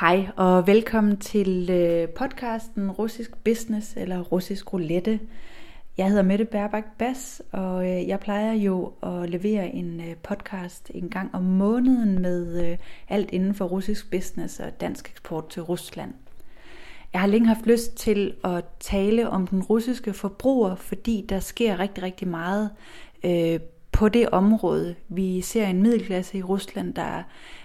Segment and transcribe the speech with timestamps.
[0.00, 5.20] Hej og velkommen til øh, podcasten Russisk Business eller Russisk Roulette.
[5.96, 10.90] Jeg hedder Mette Berbak Bas, og øh, jeg plejer jo at levere en øh, podcast
[10.94, 12.76] en gang om måneden med
[13.08, 16.14] alt inden for russisk business og dansk eksport til Rusland.
[17.12, 21.78] Jeg har længe haft lyst til at tale om den russiske forbruger, fordi der sker
[21.78, 22.70] rigtig, rigtig meget
[23.24, 23.60] øh,
[23.92, 24.94] på det område.
[25.08, 27.22] Vi ser en middelklasse i Rusland, der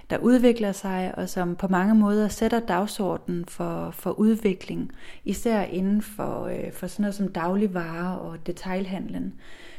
[0.09, 4.91] der udvikler sig, og som på mange måder sætter dagsordenen for, for udvikling,
[5.26, 9.34] især inden for, øh, for sådan noget som dagligvarer og detailhandlen.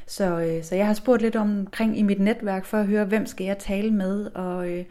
[0.06, 3.26] Så, øh, så jeg har spurgt lidt omkring i mit netværk for at høre, hvem
[3.26, 4.84] skal jeg tale med, og, øh,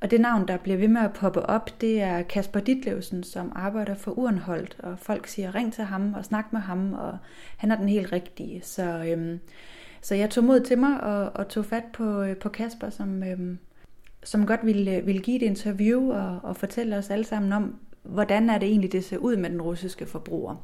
[0.00, 3.52] og det navn, der bliver ved med at poppe op, det er Kasper Ditlevsen, som
[3.54, 7.18] arbejder for Urenholdt, og folk siger, ring til ham og snak med ham, og
[7.56, 8.60] han er den helt rigtige.
[8.62, 9.38] Så, øh,
[10.02, 13.22] så jeg tog mod til mig og, og tog fat på, øh, på Kasper, som,
[13.22, 13.56] øh,
[14.24, 17.76] som godt ville, øh, ville give et interview og, og fortælle os alle sammen om,
[18.02, 20.56] hvordan er det egentlig, det ser ud med den russiske forbruger.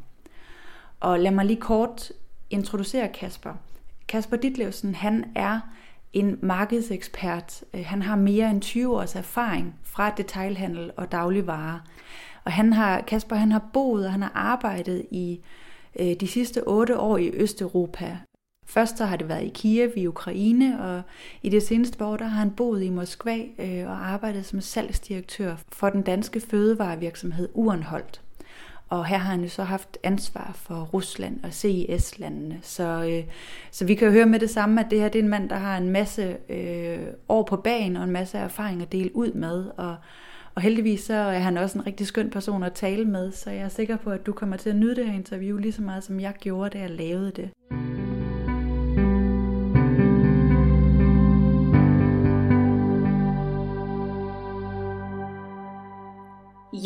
[1.01, 2.13] Og lad mig lige kort
[2.51, 3.55] introducere Kasper.
[4.09, 5.61] Kasper Ditlevsen, han er
[6.13, 7.65] en markedsekspert.
[7.75, 11.79] Øh, han har mere end 20 års erfaring fra detailhandel og dagligvarer.
[12.45, 15.41] Og han har, Kasper han har boet og han har arbejdet i
[16.01, 18.19] øh, de sidste otte år i Østeuropa.
[18.67, 21.03] Først så har det været i Kiev i Ukraine, og
[21.43, 25.57] i det seneste år der har han boet i Moskva øh, og arbejdet som salgsdirektør
[25.73, 28.21] for den danske fødevarevirksomhed Urenholdt.
[28.89, 32.59] Og her har han jo så haft ansvar for Rusland og CIS-landene.
[32.63, 33.33] Så, øh,
[33.71, 35.49] så vi kan jo høre med det samme, at det her det er en mand,
[35.49, 39.33] der har en masse øh, år på banen og en masse erfaring at dele ud
[39.33, 39.65] med.
[39.77, 39.97] Og,
[40.55, 43.63] og heldigvis så er han også en rigtig skøn person at tale med, så jeg
[43.63, 46.05] er sikker på, at du kommer til at nyde det her interview lige så meget,
[46.05, 47.51] som jeg gjorde, da jeg lavede det.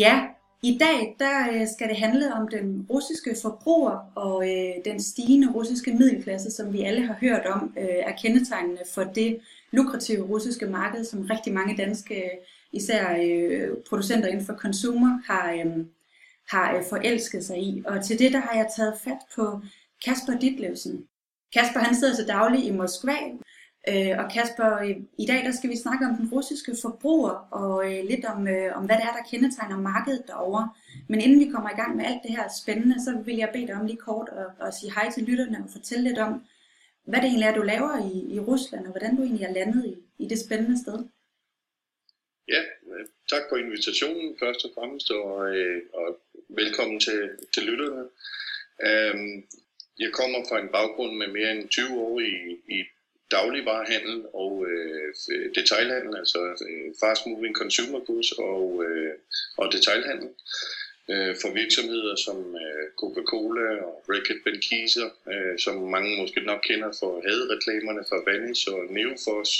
[0.00, 0.26] Ja,
[0.62, 5.52] i dag der øh, skal det handle om den russiske forbruger og øh, den stigende
[5.52, 9.40] russiske middelklasse, som vi alle har hørt om, øh, er kendetegnende for det
[9.70, 12.30] lukrative russiske marked, som rigtig mange danske,
[12.72, 15.84] især øh, producenter inden for consumer, har, øh,
[16.48, 17.82] har øh, forelsket sig i.
[17.86, 19.60] Og til det der har jeg taget fat på
[20.04, 21.04] Kasper Ditlevsen.
[21.52, 23.16] Kasper han sidder til daglig i Moskva,
[23.88, 24.70] Øh, og Kasper,
[25.18, 28.76] i dag der skal vi snakke om den russiske forbruger og øh, lidt om, øh,
[28.76, 30.72] om hvad det er, der kendetegner markedet derovre.
[31.08, 33.66] Men inden vi kommer i gang med alt det her spændende, så vil jeg bede
[33.66, 36.32] dig om lige kort at, at sige hej til lytterne og fortælle lidt om,
[37.10, 39.84] hvad det egentlig er, du laver i, i Rusland, og hvordan du egentlig er landet
[39.92, 40.98] i, i det spændende sted.
[42.48, 46.06] Ja, øh, tak for invitationen først og fremmest, og, øh, og
[46.48, 47.20] velkommen til,
[47.54, 48.04] til lytterne.
[48.88, 49.34] Øhm,
[49.98, 52.34] jeg kommer fra en baggrund med mere end 20 år i,
[52.76, 52.78] i
[53.30, 55.14] dagligvarehandel og øh,
[55.54, 59.12] detailhandel, altså øh, fast moving consumer goods og, øh,
[59.56, 60.28] og detailhandel
[61.10, 66.90] øh, for virksomheder som øh, Coca-Cola og Reckitt Benckiser, øh, som mange måske nok kender
[67.00, 69.50] for hadreklamerne fra Vanish og Neofos.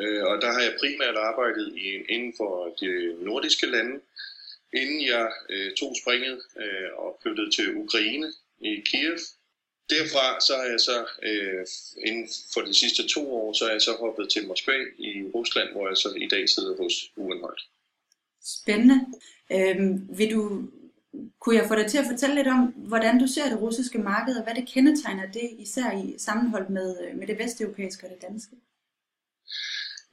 [0.00, 2.90] Øh, og der har jeg primært arbejdet i, inden for de
[3.24, 4.00] nordiske lande,
[4.72, 9.18] inden jeg øh, tog springet øh, og flyttede til Ukraine i Kiev,
[9.90, 11.66] derfra så er jeg så øh,
[12.06, 15.68] inden for de sidste to år, så er jeg så hoppet til Moskva i Rusland,
[15.72, 17.62] hvor jeg så i dag sidder hos Uenhøjt.
[18.44, 18.98] Spændende.
[19.52, 20.70] Øhm, vil du,
[21.40, 24.36] kunne jeg få dig til at fortælle lidt om, hvordan du ser det russiske marked,
[24.36, 28.22] og hvad det kendetegner det, især i sammenhold med, øh, med det vesteuropæiske og det
[28.22, 28.56] danske?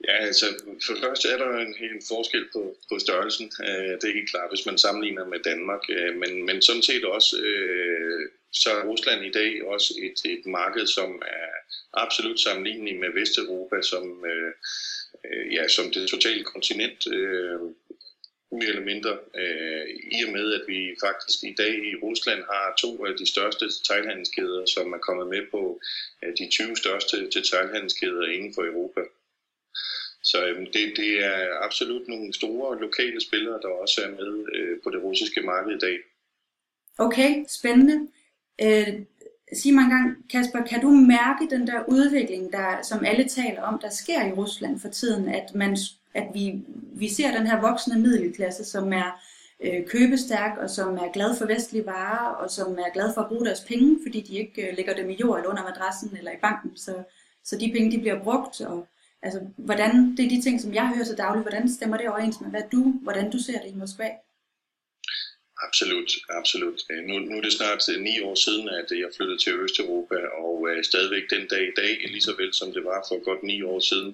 [0.08, 0.46] Ja, altså
[0.86, 3.52] for det første er der en, en forskel på, på størrelsen.
[3.68, 5.84] Øh, det er helt klart, hvis man sammenligner med Danmark.
[5.90, 10.46] Øh, men, men sådan set også øh, så er Rusland i dag også et, et
[10.46, 11.50] marked, som er
[11.94, 14.54] absolut sammenlignelig med Vesteuropa, som, øh,
[15.26, 17.60] øh, ja, som det totale kontinent, øh,
[18.52, 19.86] mere eller mindre, øh,
[20.18, 23.66] i og med, at vi faktisk i dag i Rusland har to af de største
[23.66, 25.80] detailhandelskæder, som er kommet med på
[26.24, 29.02] øh, de 20 største detailhandelskæder inden for Europa.
[30.24, 34.78] Så øh, det, det er absolut nogle store lokale spillere, der også er med øh,
[34.84, 35.98] på det russiske marked i dag.
[36.98, 38.08] Okay, spændende.
[38.62, 38.88] Øh,
[39.54, 43.80] sig mig engang, Kasper, kan du mærke den der udvikling, der, som alle taler om,
[43.80, 45.78] der sker i Rusland for tiden, at, man,
[46.14, 46.62] at vi,
[46.94, 49.22] vi ser den her voksende middelklasse, som er
[49.64, 53.28] øh, købestærk, og som er glad for vestlige varer, og som er glad for at
[53.28, 56.32] bruge deres penge, fordi de ikke øh, lægger dem i jord eller under madrassen eller
[56.32, 57.04] i banken, så,
[57.44, 58.88] så de penge de bliver brugt, og
[59.22, 62.42] altså, hvordan, det er de ting, som jeg hører så dagligt, hvordan stemmer det overens
[62.42, 64.10] med, hvad du, hvordan du ser det i Moskva?
[65.68, 66.80] Absolut, absolut.
[66.92, 69.54] Øh, nu, nu er det snart øh, ni år siden, at øh, jeg flyttede til
[69.54, 73.24] Østeuropa, og øh, stadigvæk den dag i dag, lige så vel som det var for
[73.24, 74.12] godt ni år siden,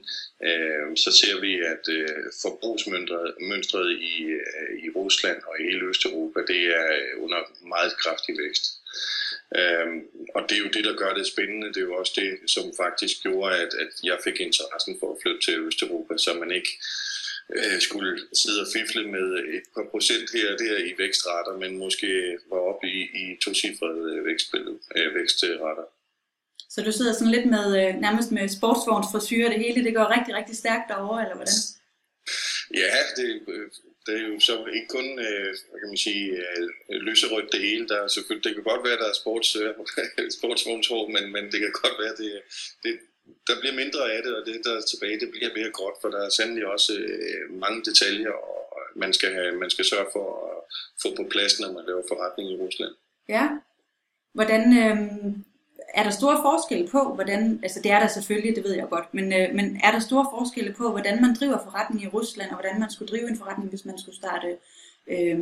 [0.48, 6.40] øh, så ser vi, at øh, forbrugsmønstret i, øh, i Rusland og i hele Østeuropa,
[6.48, 6.88] det er
[7.24, 7.42] under
[7.74, 8.66] meget kraftig vækst.
[9.60, 10.00] Øhm,
[10.36, 11.68] og det er jo det, der gør det spændende.
[11.68, 15.20] Det er jo også det, som faktisk gjorde, at, at jeg fik interessen for at
[15.22, 16.72] flytte til Østeuropa, så man ikke
[17.58, 21.78] øh, skulle sidde og fifle med et par procent her og der i vækstrater, men
[21.78, 24.38] måske var oppe i, i to-cifrede øh,
[24.96, 25.86] øh, vækstrater.
[26.70, 30.36] Så du sidder sådan lidt med øh, nærmest med sportsvognsfrisyrer, det hele, det går rigtig,
[30.36, 31.60] rigtig stærkt derovre, eller hvordan?
[32.84, 33.28] Ja, det,
[34.06, 35.08] det er jo så ikke kun,
[35.70, 36.26] hvad kan man sige,
[36.90, 37.88] lyserødt det hele.
[37.88, 39.50] Der er selvfølgelig, det kan godt være, der er sports,
[40.38, 42.32] sportsvognshår, men, men det kan godt være, det,
[42.84, 42.94] det,
[43.50, 46.10] der bliver mindre af det, og det, der er tilbage, det bliver mere gråt, for
[46.10, 48.62] der er sandelig også øh, mange detaljer, og
[48.96, 50.58] man skal, have, man skal sørge for at
[51.02, 52.94] få på plads, når man laver forretning i Rusland.
[53.36, 53.46] Ja.
[54.34, 54.98] Hvordan, øh,
[55.94, 59.14] er der store forskelle på, hvordan, altså det er der selvfølgelig, det ved jeg godt,
[59.14, 62.56] men, øh, men er der store forskelle på, hvordan man driver forretning i Rusland, og
[62.56, 64.58] hvordan man skulle drive en forretning, hvis man skulle starte
[65.08, 65.40] øh,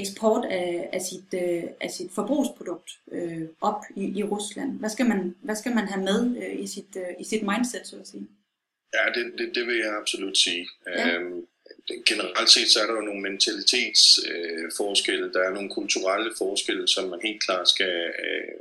[0.00, 4.78] eksport af, af, sit, øh, af sit forbrugsprodukt øh, op i, i Rusland?
[4.78, 7.86] Hvad skal man, hvad skal man have med øh, i, sit, øh, i sit mindset,
[7.86, 8.26] så at sige?
[8.94, 10.68] Ja, det, det, det vil jeg absolut sige.
[10.86, 11.08] Ja.
[11.08, 11.46] Øhm,
[12.06, 17.08] generelt set så er der jo nogle mentalitetsforskelle, øh, der er nogle kulturelle forskelle, som
[17.08, 18.52] man helt klart skal øh,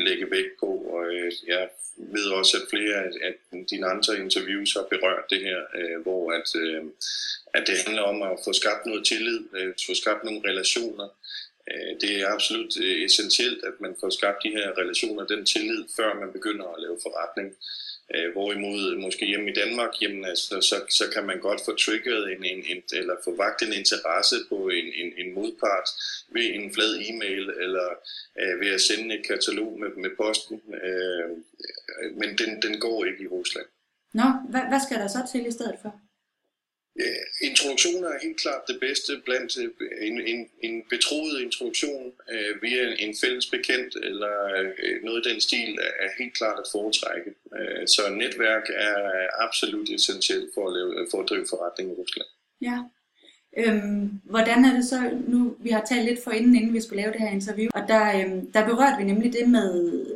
[0.00, 0.66] lægge vægt på.
[0.66, 3.34] Og øh, jeg ved også, at flere af
[3.70, 6.84] dine andre interviews har berørt det her, øh, hvor at, øh,
[7.54, 11.08] at det handler om at få skabt noget tillid, øh, få skabt nogle relationer.
[11.70, 15.84] Øh, det er absolut øh, essentielt, at man får skabt de her relationer, den tillid,
[15.96, 17.48] før man begynder at lave forretning.
[17.48, 17.54] Øh,
[18.14, 22.32] Øh, hvorimod måske hjemme i Danmark, jamen, altså, så, så kan man godt få triggeret
[22.32, 25.88] en, en, en, eller få vagt en interesse på en, en, en modpart
[26.34, 27.88] ved en flad e-mail eller
[28.40, 30.60] øh, ved at sende et katalog med, med posten.
[30.82, 31.28] Øh,
[32.20, 33.66] men den, den går ikke i Rusland.
[34.14, 35.92] Nå, hvad, hvad skal der så til i stedet for?
[37.00, 39.70] Øh, introduktioner er helt klart det bedste blandt øh,
[40.08, 44.34] en, en, en betroet introduktion øh, via en fælles bekendt eller
[44.82, 45.70] øh, noget i den stil
[46.04, 47.30] er helt klart at foretrække.
[47.58, 48.98] Øh, så netværk er
[49.46, 52.28] absolut essentielt for at, lave, for at drive forretning i Rusland.
[52.68, 52.78] Ja.
[53.56, 57.02] Øhm, hvordan er det så, nu vi har talt lidt for inden, inden vi skulle
[57.02, 59.70] lave det her interview, og der, øhm, der berørte vi nemlig det med,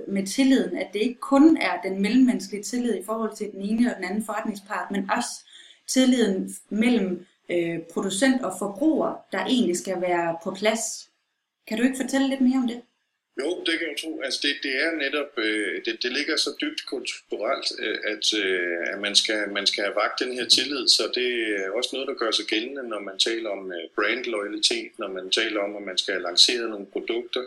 [0.08, 3.90] med tilliden, at det ikke kun er den mellemmenneskelige tillid i forhold til den ene
[3.90, 5.30] og den anden forretningspart, men også
[5.88, 11.10] tilliden mellem øh, producent og forbruger, der egentlig skal være på plads.
[11.66, 12.82] Kan du ikke fortælle lidt mere om det?
[13.40, 14.20] Jo, det kan jeg tro.
[14.20, 18.78] Altså det, det er netop, øh, det, det ligger så dybt kulturelt, øh, at, øh,
[18.92, 21.28] at man, skal, man skal have vagt den her tillid, så det
[21.60, 25.08] er også noget, der gør sig gældende, når man taler om øh, brand loyalitet, når
[25.08, 27.44] man taler om, at man skal lancere nogle produkter,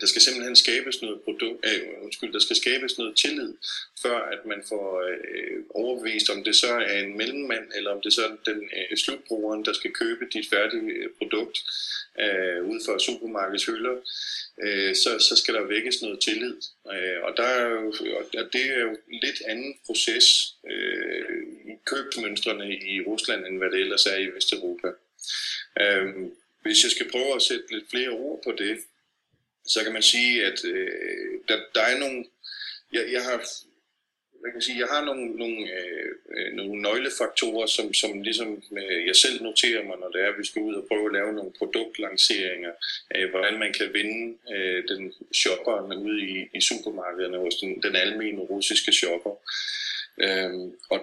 [0.00, 3.54] der skal simpelthen skabes noget produkt, øh, undskyld, der skal skabes noget tillid,
[4.02, 8.12] før at man får øh, overbevist, om det så er en mellemmand, eller om det
[8.12, 11.58] så er den øh, slutbrugeren, der skal købe dit færdige øh, produkt
[12.20, 13.96] øh, ud fra supermarkedets hylder,
[14.62, 16.56] øh, så, så skal der vækkes noget tillid.
[16.94, 21.24] Øh, og, der er jo, og det er jo lidt anden proces øh,
[21.72, 24.88] i købsmønstrene i Rusland, end hvad det ellers er i Vesteuropa.
[25.80, 26.06] Øh,
[26.62, 28.78] hvis jeg skal prøve at sætte lidt flere ord på det,
[29.66, 32.24] så kan man sige, at øh, der, der er nogle...
[32.92, 33.44] Jeg, jeg har
[34.44, 39.06] jeg kan sige, jeg har nogle, nogle, øh, øh, nogle nøglefaktorer, som, som ligesom øh,
[39.06, 41.32] jeg selv noterer mig, når det er, at vi skal ud og prøve at lave
[41.32, 42.72] nogle produktlanceringer,
[43.14, 47.96] øh, hvordan man kan vinde øh, den shopperen ude i, i supermarkederne hos den, den
[47.96, 49.34] almindelige russiske shopper.
[50.24, 50.52] Øh,
[50.90, 50.98] og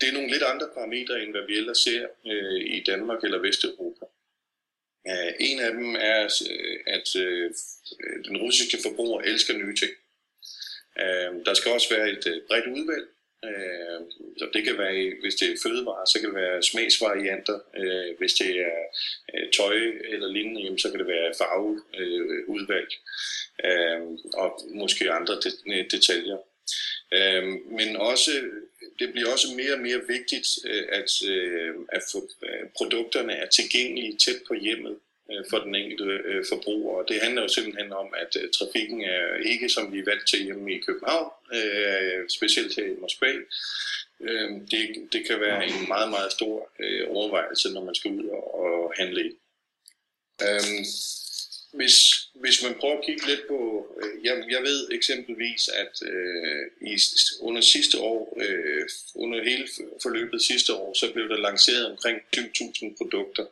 [0.00, 3.38] det er nogle lidt andre parametre, end hvad vi ellers ser øh, i Danmark eller
[3.38, 4.04] Vesteuropa.
[5.06, 7.50] Uh, en af dem er, øh, at uh,
[8.24, 9.92] den russiske forbruger elsker nye ting.
[11.00, 13.06] Uh, der skal også være et uh, bredt udvalg.
[13.48, 14.00] Uh,
[14.38, 17.58] så det kan være, hvis det er fødevarer, så kan det være smagsvarianter.
[17.80, 18.78] Uh, hvis det er
[19.34, 19.76] uh, tøj
[20.12, 22.90] eller lignende, jamen, så kan det være farveudvalg.
[23.66, 25.34] Uh, og måske andre
[25.90, 26.38] detaljer.
[27.12, 28.30] Øhm, men også
[28.98, 32.02] det bliver også mere og mere vigtigt, øh, at, øh, at
[32.42, 34.96] øh, produkterne er tilgængelige tæt på hjemmet
[35.50, 36.96] for den enkelte forbruger.
[36.96, 40.44] Og det handler jo simpelthen om, at trafikken er ikke som vi er vant til
[40.44, 41.30] hjemme i København,
[42.28, 43.32] specielt her i Moskva.
[44.20, 46.70] Øhm, det, det kan være en meget, meget stor
[47.08, 49.34] overvejelse, når man skal ud og handle ind
[50.42, 50.84] øhm,
[51.72, 51.96] hvis,
[52.34, 56.98] hvis man prøver at kigge lidt på, øh, jeg, jeg ved eksempelvis, at øh, i,
[57.40, 59.68] under sidste år, øh, under hele
[60.02, 63.46] forløbet sidste år, så blev der lanceret omkring 20.000 produkter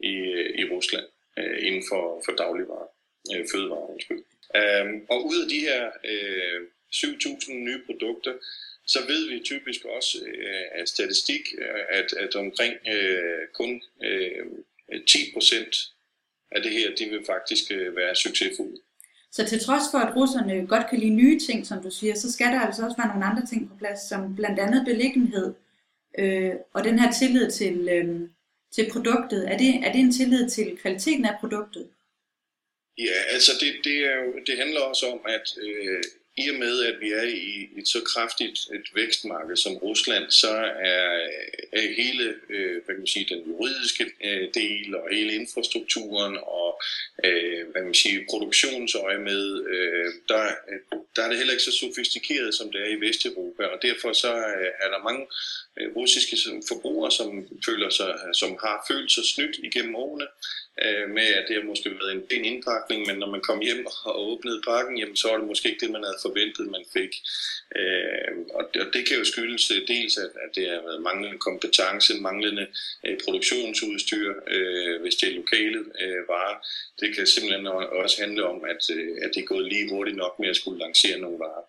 [0.00, 0.14] i,
[0.60, 1.06] i Rusland.
[1.38, 2.88] øh, inden for, for dagligvarer,
[3.34, 3.90] øh, fødevarer.
[3.90, 4.22] Undskyld.
[4.58, 6.60] Um, og ud af de her øh,
[6.92, 8.34] 7.000 nye produkter,
[8.86, 14.46] så ved vi typisk også øh, af statistik, øh, at, at omkring øh, kun øh,
[15.06, 15.76] 10 procent
[16.50, 18.76] af det her, de vil faktisk øh, være succesfulde.
[19.32, 22.32] Så til trods for, at russerne godt kan lide nye ting, som du siger, så
[22.32, 25.54] skal der altså også være nogle andre ting på plads, som blandt andet beliggenhed
[26.18, 28.28] øh, og den her tillid til, øh,
[28.74, 29.52] til produktet.
[29.52, 31.88] Er det, er det en tillid til kvaliteten af produktet?
[32.98, 36.02] Ja, altså det, det, er jo, det handler også om, at øh,
[36.38, 40.50] i og med, at vi er i et så kraftigt et vækstmarked som Rusland, så
[40.92, 41.10] er,
[41.72, 46.80] er hele øh, hvad kan man sige, den juridiske øh, del og hele infrastrukturen og
[47.24, 50.42] øh, hvad kan man sige, produktionsøje med, øh, der,
[51.16, 54.32] der er det heller ikke så sofistikeret, som det er i Vesteuropa, og derfor så
[54.36, 55.26] øh, er der mange
[55.78, 56.36] øh, russiske
[56.68, 57.28] forbrugere, som
[57.66, 60.26] føler sig, som har følt sig snydt igennem årene,
[60.84, 63.86] øh, med at det har måske været en pæn indpakning, men når man kom hjem
[64.04, 67.12] og åbnede pakken, jamen, så var det måske ikke det, man havde forventet, man fik.
[67.80, 71.02] Øh, og, det, og det kan jo skyldes øh, dels, at, at det har været
[71.02, 72.66] manglende kompetence, manglende
[73.06, 76.58] øh, produktionsudstyr, øh, hvis det er lokale øh, varer.
[77.00, 77.66] Det kan simpelthen
[78.02, 80.78] også handle om, at, øh, at det er gået lige hurtigt nok med at skulle
[80.84, 81.64] lancere nogle varer.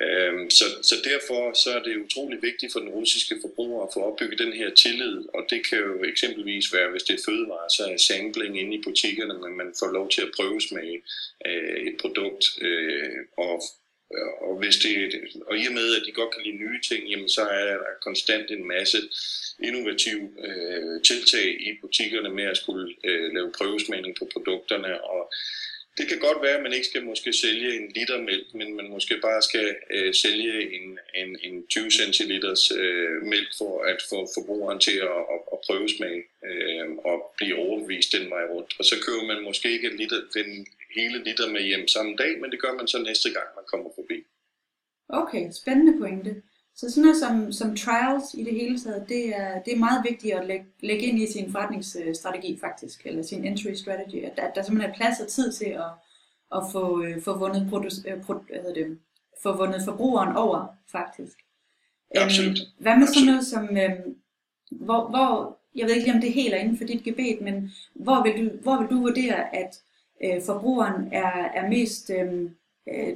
[0.00, 4.00] Øhm, så, så derfor så er det utrolig vigtigt for den russiske forbruger at få
[4.00, 7.82] opbygget den her tillid, og det kan jo eksempelvis være, hvis det er fødevare, så
[7.92, 11.02] er sampling inde i butikkerne, men man får lov til at prøvesmage
[11.46, 13.62] øh, et produkt, øh, og
[14.40, 14.94] og, hvis det,
[15.46, 18.00] og i og med, at de godt kan lide nye ting, jamen så er der
[18.02, 18.98] konstant en masse
[19.62, 25.32] innovative øh, tiltag i butikkerne med at skulle øh, lave prøvesmagning på produkterne, og
[25.98, 28.88] det kan godt være, at man ikke skal måske sælge en liter mælk, men man
[28.90, 34.18] måske bare skal øh, sælge en, en, en 20 centiliters øh, mælk for at få
[34.34, 36.16] forbrugeren til at, at, at prøve smag
[36.48, 38.70] øh, og blive overbevist den vej rundt.
[38.78, 42.40] Og så køber man måske ikke en liter, den hele liter med hjem samme dag,
[42.40, 44.18] men det gør man så næste gang, man kommer forbi.
[45.08, 46.42] Okay, spændende pointe.
[46.76, 50.04] Så sådan noget som, som trials i det hele taget, det er, det er meget
[50.10, 54.52] vigtigt at lægge, lægge ind i sin forretningsstrategi faktisk, eller sin entry strategy, at, at
[54.54, 55.90] der simpelthen er plads og tid til at,
[56.54, 58.98] at få, øh, få, vundet, produce, øh, pro, hvad hedder det,
[59.42, 61.38] få vundet forbrugeren over faktisk.
[62.14, 62.58] Absolut.
[62.58, 64.16] Øhm, hvad med sådan noget som, øhm,
[64.70, 67.70] hvor, hvor, jeg ved ikke lige om det helt er inden for dit gebet, men
[67.94, 69.80] hvor vil du, hvor vil du vurdere, at
[70.24, 72.10] øh, forbrugeren er, er mest...
[72.10, 72.50] Øh,
[72.88, 73.08] øh,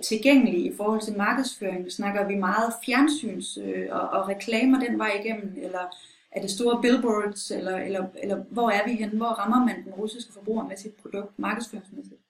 [0.48, 1.92] i forhold til markedsføring?
[1.92, 5.84] Snakker vi meget fjernsyns øh, og, og reklamer den vej igennem, eller
[6.32, 9.16] er det store billboards, eller, eller, eller hvor er vi henne?
[9.16, 12.20] Hvor rammer man den russiske forbruger med sit produkt markedsføringsmæssigt?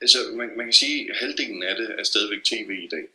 [0.00, 3.06] Altså, man, man kan sige, at halvdelen af det er stadigvæk tv i dag.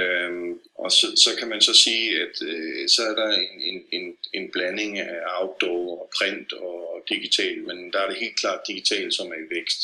[0.00, 3.82] Øhm, og så, så kan man så sige, at øh, så er der en, en,
[3.92, 8.60] en, en blanding af outdoor og print og digital, men der er det helt klart
[8.68, 9.80] digital, som er i vækst.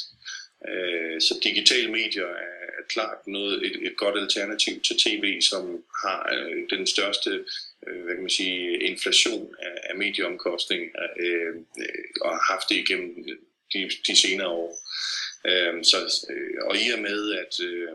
[0.68, 5.84] Øh, så digitale medier er, er klart noget, et, et godt alternativ til tv, som
[6.04, 7.30] har øh, den største
[7.86, 10.82] øh, hvad kan man sige, inflation af, af medieomkostning
[11.16, 11.54] øh,
[12.20, 13.24] og har haft det igennem
[13.72, 14.72] de, de senere år.
[15.46, 17.88] Øh, så, øh, og i og med, at øh,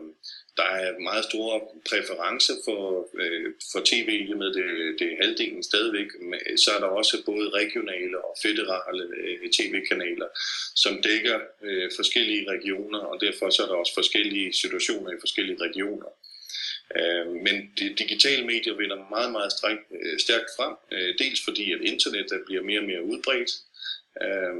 [0.58, 1.56] der er meget store
[1.90, 2.82] præference for,
[3.22, 6.10] øh, for tv, i med det, det er halvdelen stadigvæk.
[6.56, 10.28] Så er der også både regionale og federale øh, tv-kanaler,
[10.74, 15.58] som dækker øh, forskellige regioner, og derfor så er der også forskellige situationer i forskellige
[15.66, 16.10] regioner.
[16.98, 19.52] Øh, men de digitale medier vinder meget, meget
[19.90, 23.50] øh, stærkt frem, øh, dels fordi at internet bliver mere og mere udbredt.
[24.24, 24.54] Øh,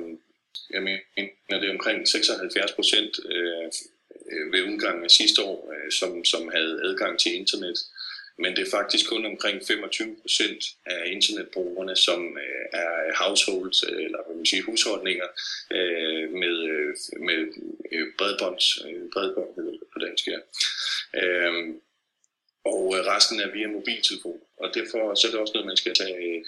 [0.70, 3.70] jeg mener, det er omkring 76 procent øh,
[4.32, 7.78] øh, ved udgangen af sidste år, øh, som, som havde adgang til internet.
[8.42, 14.04] Men det er faktisk kun omkring 25 procent af internetbrugerne, som øh, er households, øh,
[14.04, 15.28] eller hvad man siger, husholdninger
[15.70, 17.38] øh, med, øh, med
[18.18, 20.40] bredbånd, bredbånds, øh, bredbånd på dansk her.
[21.20, 21.74] Øh,
[22.64, 24.40] og øh, resten er via mobiltelefon.
[24.56, 26.44] Og derfor så er det også noget, man skal tage,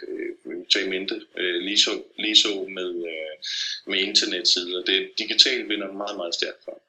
[0.72, 1.22] tage i mente.
[1.37, 2.92] Lige, så, lige så med,
[3.87, 4.82] med internetsider.
[4.82, 6.82] Det digitalt vinder meget, meget stærkt for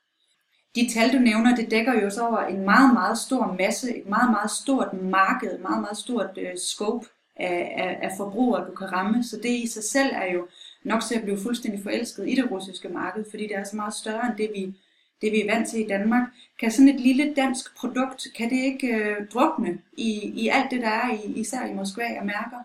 [0.75, 4.09] de tal, du nævner, det dækker jo så over en meget, meget stor masse, et
[4.09, 8.75] meget, meget stort marked, et meget, meget stort øh, scope af, af, af forbrugere, du
[8.75, 9.23] kan ramme.
[9.23, 10.47] Så det i sig selv er jo
[10.83, 13.93] nok til at blive fuldstændig forelsket i det russiske marked, fordi det er så meget
[13.93, 14.75] større end det, vi,
[15.21, 16.27] det, vi er vant til i Danmark.
[16.59, 20.81] Kan sådan et lille dansk produkt, kan det ikke øh, drukne i, i alt det,
[20.81, 22.63] der er, i, især i Moskva og mærker?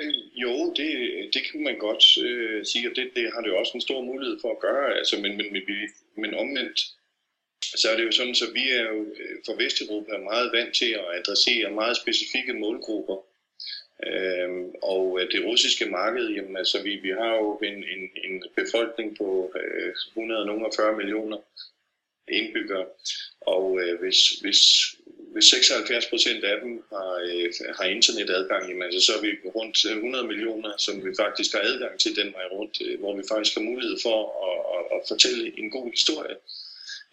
[0.00, 0.90] Øh, jo, det,
[1.34, 4.00] det kan man godt øh, sige, og det, det har det jo også en stor
[4.02, 5.62] mulighed for at gøre, altså, men, men, men,
[6.16, 6.80] men omvendt,
[7.62, 10.90] så er det jo sådan, så vi er jo øh, for Vesteuropa meget vant til
[10.90, 13.16] at adressere meget specifikke målgrupper.
[14.06, 18.42] Øhm, og øh, det russiske marked, jamen altså vi, vi har jo en, en, en
[18.56, 21.36] befolkning på øh, 140 millioner
[22.28, 22.86] indbyggere,
[23.40, 24.60] og øh, hvis, hvis,
[25.34, 27.48] hvis 76 procent af dem har, øh,
[27.78, 31.62] har internetadgang, jamen, altså, så er vi rundt øh, 100 millioner, som vi faktisk har
[31.70, 35.00] adgang til den vej rundt, øh, hvor vi faktisk har mulighed for at, at, at
[35.10, 36.36] fortælle en god historie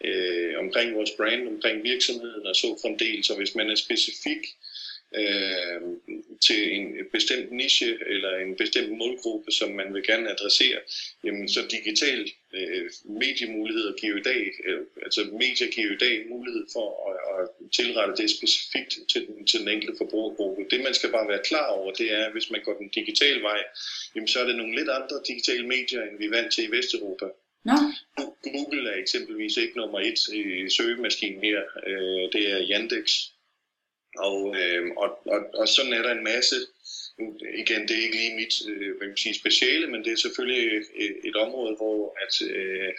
[0.08, 3.26] øh, omkring vores brand, omkring virksomheden og så fremdeles.
[3.26, 4.71] Så hvis man er specifik øh,
[6.48, 10.80] til en bestemt niche eller en bestemt målgruppe, som man vil gerne adressere,
[11.24, 16.66] jamen så digital øh, mediemuligheder giver i dag, øh, altså medier giver i dag mulighed
[16.74, 20.66] for at, at tilrette det specifikt til den, til den enkelte forbrugergruppe.
[20.72, 23.42] Det man skal bare være klar over, det er, at hvis man går den digitale
[23.42, 23.62] vej,
[24.16, 26.72] jamen så er det nogle lidt andre digitale medier, end vi er vant til i
[26.72, 27.26] Vesteuropa.
[27.66, 27.78] Nå.
[28.44, 31.62] Google er eksempelvis ikke nummer et i søgemaskinen her.
[31.88, 33.31] Øh, det er Yandex.
[34.18, 36.56] Og, øh, og, og, og sådan er der en masse.
[37.62, 40.78] Igen, det er ikke lige mit øh, hvad man sige, speciale, men det er selvfølgelig
[40.96, 42.94] et, et område, hvor at, øh,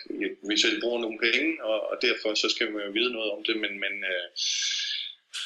[0.48, 3.44] vi selv bruger nogle penge, og, og derfor så skal man jo vide noget om
[3.44, 4.26] det, men, men øh,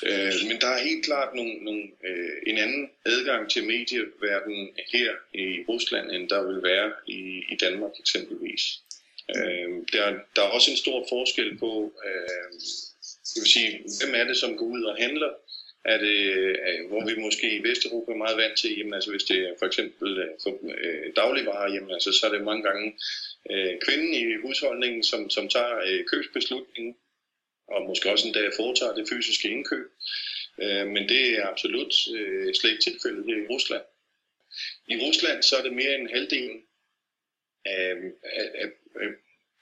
[0.03, 5.13] Øh, men der er helt klart nogle, nogle, øh, en anden adgang til medieverdenen her
[5.35, 8.63] i Rusland, end der vil være i, i Danmark eksempelvis.
[9.37, 10.05] Øh, der,
[10.37, 12.53] der er også en stor forskel på, øh,
[13.35, 15.31] jeg vil sige, hvem er det, som går ud og handler?
[15.93, 19.25] Er det, øh, hvor vi måske i Vesteuropa er meget vant til, jamen, altså, hvis
[19.25, 22.87] det er for eksempel øh, for, øh, dagligvarer, jamen, altså, så er det mange gange
[23.51, 26.97] øh, kvinden i husholdningen, som, som tager øh, købsbeslutningen,
[27.69, 29.87] og måske også endda foretager det fysiske indkøb.
[30.63, 33.85] Øh, men det er absolut øh, slet ikke tilfældet her i Rusland.
[34.89, 36.63] I Rusland så er det mere end halvdelen
[37.65, 38.69] af, af, af,
[39.03, 39.09] af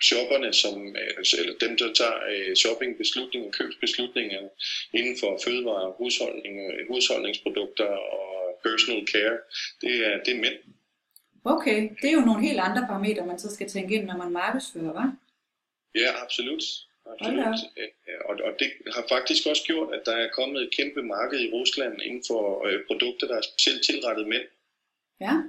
[0.03, 0.97] shopperne, som,
[1.39, 4.41] eller dem, der tager shoppingbeslutninger, købsbeslutninger
[4.93, 6.57] inden for fødevare, husholdning,
[6.89, 9.39] husholdningsprodukter og personal care,
[9.81, 10.59] det er, det er mænd.
[11.45, 14.33] Okay, det er jo nogle helt andre parametre, man så skal tænke ind, når man
[14.33, 15.11] markedsfører, hva'?
[15.95, 16.65] Ja, absolut.
[17.07, 17.59] absolut.
[18.29, 21.51] Og, og det har faktisk også gjort, at der er kommet et kæmpe marked i
[21.53, 24.47] Rusland inden for øh, produkter, der er specielt tilrettet mænd.
[25.21, 25.43] Ja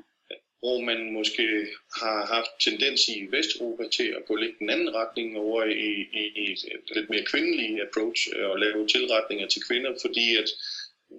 [0.60, 1.68] hvor man måske
[2.02, 5.91] har haft tendens i Vesteuropa til at gå lidt den anden retning over i,
[6.22, 10.50] i, i et lidt mere kvindelig approach øh, og lave tilretninger til kvinder, fordi at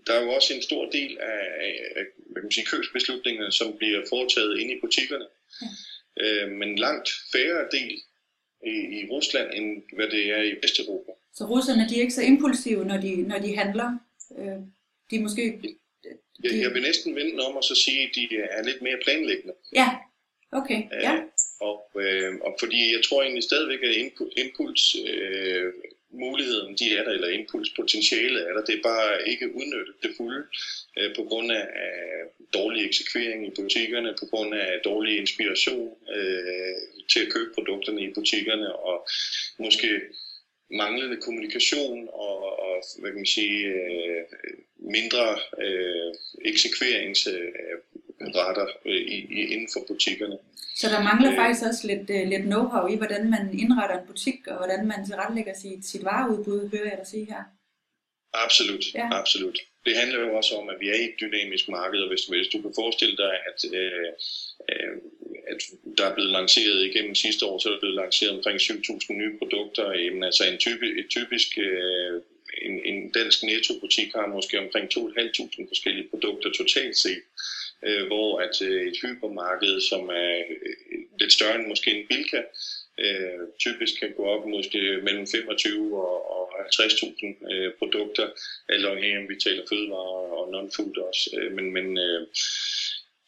[0.07, 1.43] der er jo også en stor del af,
[1.97, 5.27] af hvad kan man sige, købsbeslutningerne, som bliver foretaget inde i butikkerne.
[5.63, 5.69] Ja.
[6.23, 7.95] Øh, men langt færre del
[8.67, 11.13] i, i Rusland, end hvad det er i Vesteuropa.
[11.35, 13.99] Så russerne de er ikke så impulsive, når de, når de handler?
[14.39, 14.61] Øh,
[15.11, 15.61] de er måske
[16.45, 19.55] jeg, jeg vil næsten vende om og så sige, at de er lidt mere planlæggende.
[19.75, 19.89] Ja,
[20.53, 20.83] okay.
[20.93, 21.15] Ja.
[21.15, 21.23] Øh,
[21.61, 23.95] og, øh, og fordi jeg tror egentlig stadigvæk, at
[24.37, 25.73] impuls øh,
[26.11, 30.43] muligheden, de er der, eller impulspotentialet er der, det er bare ikke udnyttet det fulde
[30.99, 36.75] øh, på grund af, af dårlig eksekvering i butikkerne, på grund af dårlig inspiration øh,
[37.11, 39.09] til at købe produkterne i butikkerne, og
[39.59, 39.89] måske
[40.71, 44.25] manglende kommunikation og, og hvad kan man sige, øh,
[44.77, 50.39] mindre øh, eksekveringsretter øh, i, i, inden for butikkerne.
[50.77, 54.07] Så der mangler øh, faktisk også lidt, øh, lidt know-how i, hvordan man indretter en
[54.07, 57.43] butik, og hvordan man tilrettelægger sit, sit vareudbud, hører jeg dig sige her.
[58.45, 59.09] Absolut, ja.
[59.21, 59.59] absolut.
[59.87, 62.49] Det handler jo også om, at vi er i et dynamisk marked, og hvis, hvis
[62.49, 64.09] du kan forestille dig, at, øh,
[64.71, 64.97] øh,
[65.51, 65.61] at
[65.99, 69.39] der er blevet lanceret igennem sidste år, så er der blevet lanceret omkring 7.000 nye
[69.39, 69.93] produkter.
[69.93, 72.23] Jamen, altså en type, et typisk øh,
[72.63, 77.23] en, en dansk nettobutik har måske omkring 2.500 forskellige produkter totalt set,
[77.87, 82.43] øh, hvor at øh, et hypermarked, som er øh, lidt større end måske en Bilka,
[82.99, 88.27] øh, typisk kan gå op måske mellem 25 og, og 50.000 øh, produkter,
[88.69, 91.31] alt afhængig om vi taler fødevarer og non-food også.
[91.37, 92.27] Øh, men men øh,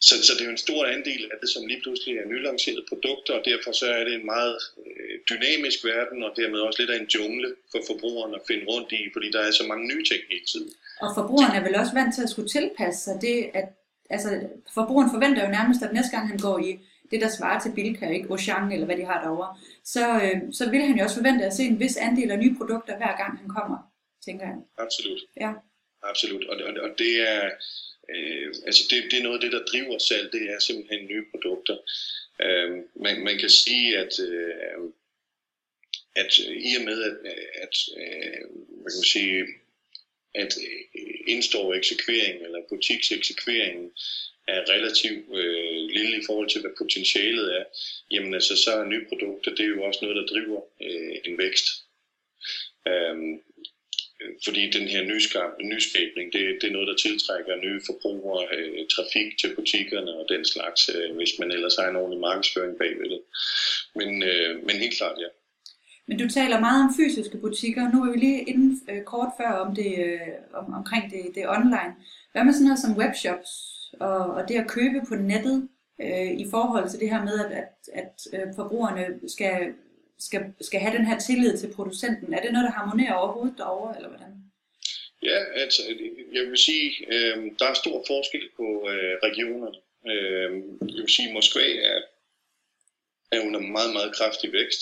[0.07, 2.85] så, så det er jo en stor andel af det, som lige pludselig er nylancerede
[2.89, 4.57] produkter, og derfor så er det en meget
[4.87, 8.91] øh, dynamisk verden, og dermed også lidt af en jungle for forbrugeren at finde rundt
[8.93, 10.71] i, fordi der er så mange nye ting hele tiden.
[11.05, 13.69] Og forbrugeren er vel også vant til at skulle tilpasse sig det, at
[14.15, 14.29] altså,
[14.75, 16.71] forbrugeren forventer jo nærmest, at næste gang han går i
[17.11, 19.51] det, der svarer til Bilka, ikke Auchan eller hvad de har derovre,
[19.85, 22.55] så, øh, så vil han jo også forvente at se en vis andel af nye
[22.59, 23.79] produkter hver gang han kommer,
[24.27, 24.57] tænker jeg.
[24.79, 25.21] Absolut.
[25.41, 25.53] Ja.
[26.03, 27.51] Absolut, og, og, og det er,
[28.15, 31.25] Øh, altså det, det er noget af det, der driver salg, det er simpelthen nye
[31.31, 31.77] produkter.
[32.43, 32.71] Øh,
[33.05, 34.91] man, man kan sige, at, øh,
[36.17, 37.17] at øh, i og med, at,
[37.55, 38.45] at øh,
[38.81, 39.47] hvad kan man sige,
[40.35, 43.91] at øh, indstår eksekvering eller butikseksekveringen
[44.49, 47.65] er relativt øh, lille i forhold til, hvad potentialet er,
[48.11, 51.39] jamen altså så er nye produkter, det er jo også noget, der driver øh, en
[51.39, 51.67] vækst.
[52.89, 53.39] Øh,
[54.21, 58.87] Øh, fordi den her nyskab, nyskabning, det, det er noget, der tiltrækker nye forbrugere, øh,
[58.95, 63.09] trafik til butikkerne og den slags, øh, hvis man ellers har en ordentlig markedsføring bagved
[63.15, 63.23] det.
[63.99, 65.31] Men, øh, men helt klart, ja.
[66.09, 67.93] Men du taler meget om fysiske butikker.
[67.93, 70.21] Nu er vi lige inden øh, kort før om det, øh,
[70.55, 71.95] om, omkring det, det online.
[72.33, 73.51] Hvad med sådan noget som webshops
[74.01, 75.69] og, og det at købe på nettet
[76.01, 79.73] øh, i forhold til det her med, at, at, at øh, forbrugerne skal,
[80.19, 82.35] skal, skal have den her tillid til producenten?
[82.35, 84.33] Er det noget, der harmonerer overhovedet derovre, eller hvordan?
[85.23, 85.83] Ja, altså,
[86.33, 89.79] jeg vil sige, øh, der er stor forskel på øh, regionerne.
[90.13, 90.51] Øh,
[90.97, 92.01] jeg vil sige, Moskva er,
[93.33, 94.81] er under meget, meget kraftig vækst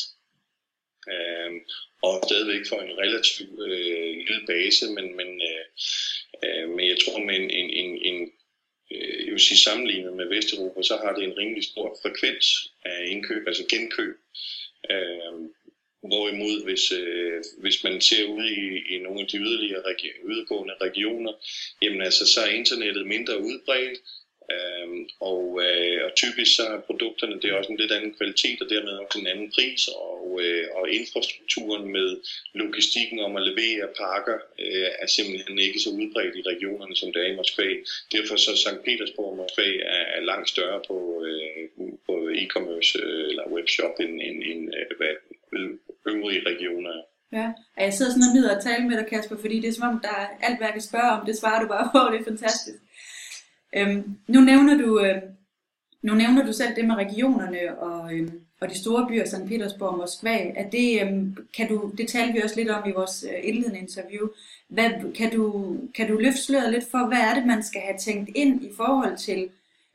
[1.12, 1.51] øh,
[2.03, 5.64] og stadigvæk for en relativt øh, lille base, men, men, øh,
[6.44, 8.33] øh, men jeg tror med en, en, en, en
[8.92, 12.46] øh, jeg vil sige sammenlignet med Vesteuropa, så har det en rimelig stor frekvens
[12.85, 14.16] af indkøb, altså genkøb.
[14.90, 15.51] Øh,
[16.03, 20.75] hvorimod, hvis, øh, hvis man ser ud i, i nogle af de yderligere regi- ydergående
[20.81, 21.33] regioner,
[21.83, 23.99] jamen altså, så er internettet mindre udbredt,
[24.55, 28.59] Øhm, og, øh, og typisk så er produkterne det er også en lidt anden kvalitet
[28.63, 32.09] og dermed også en anden pris og, øh, og infrastrukturen med
[32.55, 37.21] logistikken om at levere pakker øh, er simpelthen ikke så udbredt i regionerne som det
[37.23, 37.69] er i Moskva.
[38.15, 38.85] Derfor så St.
[38.85, 40.97] Petersborg og Moskva er, er langt større på,
[41.29, 41.63] øh,
[42.07, 45.13] på e-commerce øh, eller webshop end, end, end øh, hvad
[46.13, 47.05] øvrige regioner er.
[47.33, 47.53] Ja,
[47.85, 50.01] jeg sidder sådan og nyder at tale med dig, Kasper, fordi det er som om,
[50.01, 52.25] der er alt, hvad jeg kan spørge om, det svarer du bare på, det er
[52.25, 52.79] fantastisk.
[53.77, 55.23] Øhm, nu, nævner du, øh,
[56.03, 58.29] nu nævner du selv det med regionerne og, øh,
[58.61, 59.49] og de store byer, St.
[59.49, 60.37] Petersborg og Moskva.
[60.55, 61.12] Er det, øh,
[61.57, 64.29] kan du, det talte vi også lidt om i vores øh, indledende interview.
[64.69, 67.99] Hvad, kan, du, kan du løfte sløret lidt for, hvad er det, man skal have
[67.99, 69.49] tænkt ind i forhold til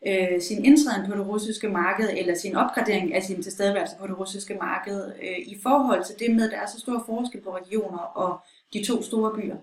[0.07, 4.19] øh, sin indtræden på det russiske marked, eller sin opgradering af sin tilstedeværelse på det
[4.19, 7.55] russiske marked, øh, i forhold til det med, at der er så stor forskel på
[7.57, 8.39] regioner og
[8.73, 9.55] de to store byer?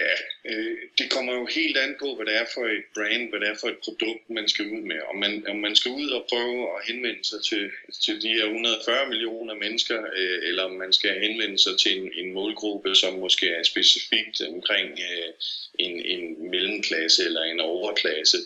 [0.00, 0.14] Ja,
[0.50, 3.48] øh, det kommer jo helt an på, hvad det er for et brand, hvad det
[3.48, 5.00] er for et produkt, man skal ud med.
[5.10, 7.70] Om man, om man skal ud og prøve at henvende sig til,
[8.04, 12.10] til de her 140 millioner mennesker, øh, eller om man skal henvende sig til en,
[12.14, 15.32] en målgruppe, som måske er specifikt omkring øh,
[15.78, 18.38] en, en mellemklasse eller en overklasse,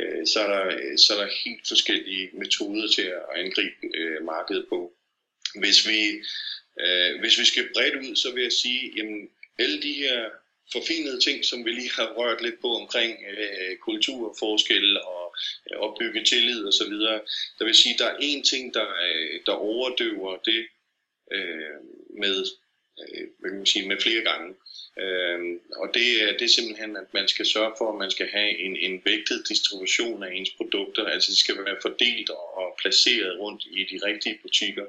[0.00, 4.66] øh, så, er der, så er der helt forskellige metoder til at angribe øh, markedet
[4.68, 4.92] på.
[5.54, 6.00] Hvis vi,
[6.80, 10.30] øh, hvis vi skal bredt ud, så vil jeg sige, jamen alle de her
[10.72, 15.36] forfinede ting, som vi lige har rørt lidt på omkring øh, kulturforskelle og
[15.70, 17.20] øh, opbygge tillid og så videre.
[17.58, 20.66] Der vil sige, der er én ting, der, øh, der overdøver det
[21.32, 21.78] øh,
[22.22, 22.36] med,
[23.00, 24.54] øh, hvad kan man sige, med flere gange.
[25.02, 25.40] Øh,
[25.76, 28.58] og det er, det er simpelthen, at man skal sørge for, at man skal have
[28.58, 31.04] en, en vægtet distribution af ens produkter.
[31.04, 34.86] Altså de skal være fordelt og placeret rundt i de rigtige butikker.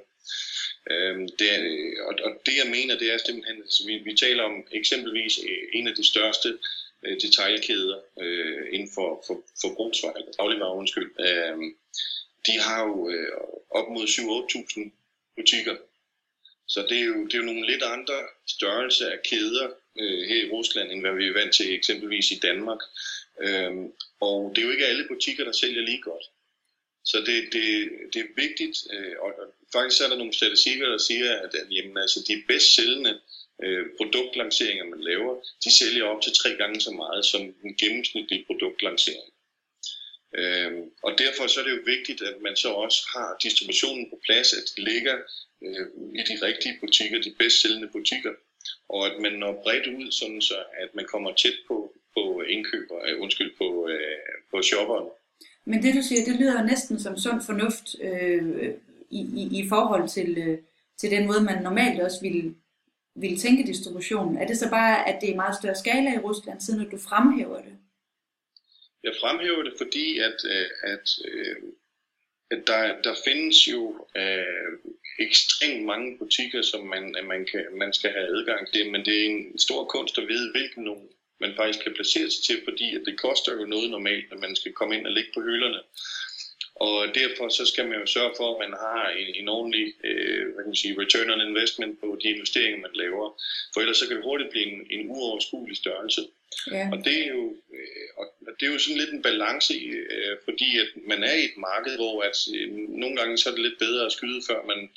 [0.92, 1.50] Øhm, det,
[2.08, 5.64] og, og det jeg mener, det er simpelthen, altså vi, vi taler om eksempelvis øh,
[5.74, 6.58] en af de største
[7.04, 11.12] øh, detaljkæder øh, inden for, for forbrugsvarer, dagligvarer undskyld.
[11.20, 11.58] Øh,
[12.48, 13.32] de har jo øh,
[13.70, 14.90] op mod 7-8.000
[15.36, 15.76] butikker.
[16.68, 19.70] Så det er, jo, det er jo nogle lidt andre størrelse af kæder
[20.00, 22.80] øh, her i Rusland, end hvad vi er vant til eksempelvis i Danmark.
[23.42, 23.72] Øh,
[24.20, 26.24] og det er jo ikke alle butikker, der sælger lige godt.
[27.12, 27.68] Så det, det,
[28.14, 29.30] det er vigtigt, øh, og,
[29.74, 33.20] faktisk er der nogle statistikker, der siger, at, at jamen, altså, de bedst sælgende
[33.64, 38.46] øh, produktlanceringer, man laver, de sælger op til tre gange så meget som den gennemsnitlige
[38.48, 39.32] produktlancering.
[40.36, 44.20] Øhm, og derfor så er det jo vigtigt, at man så også har distributionen på
[44.26, 45.18] plads, at det ligger
[45.64, 45.86] øh,
[46.20, 48.34] i de rigtige butikker, de bedst sælgende butikker,
[48.90, 52.98] og at man når bredt ud, sådan så at man kommer tæt på, på indkøber,
[53.08, 54.18] øh, undskyld, på, øh,
[54.52, 55.10] på shopperen.
[55.70, 58.74] Men det du siger, det lyder næsten som sund fornuft øh,
[59.10, 60.58] i, i, i forhold til, øh,
[60.98, 62.56] til den måde, man normalt også ville,
[63.16, 64.38] ville tænke distributionen.
[64.38, 66.98] Er det så bare, at det er meget større skala i Rusland, siden at du
[66.98, 67.76] fremhæver det?
[69.04, 71.56] Jeg fremhæver det, fordi at, øh, at, øh,
[72.52, 74.74] at der, der findes jo øh,
[75.20, 79.30] ekstremt mange butikker, som man, man, kan, man skal have adgang til, men det er
[79.30, 81.08] en stor kunst at vide, hvilken nogle
[81.40, 84.56] man faktisk kan placere sig til, fordi at det koster jo noget normalt, at man
[84.56, 85.82] skal komme ind og ligge på hylderne.
[86.88, 90.44] Og derfor så skal man jo sørge for, at man har en, en ordentlig øh,
[90.54, 93.42] hvad kan man sige, return on investment på de investeringer, man laver.
[93.74, 96.22] For ellers så kan det hurtigt blive en, en uoverskuelig størrelse.
[96.72, 96.90] Ja.
[96.94, 97.44] Og det er jo,
[97.78, 98.26] øh, og
[98.60, 101.96] det er jo sådan lidt en balance, øh, fordi at man er i et marked,
[101.96, 102.70] hvor at, øh,
[103.04, 104.90] nogle gange så er det lidt bedre at skyde, før man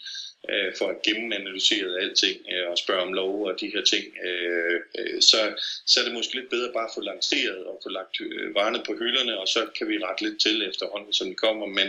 [0.48, 4.04] øh, at gennemanalysere alting øh, og spørge om lov og de her ting.
[4.26, 5.38] Øh, øh, så,
[5.86, 8.82] så er det måske lidt bedre bare at få lanceret og få lagt øh, varerne
[8.86, 11.66] på hylderne, og så kan vi rette lidt til efterhånden, som de kommer.
[11.66, 11.88] Men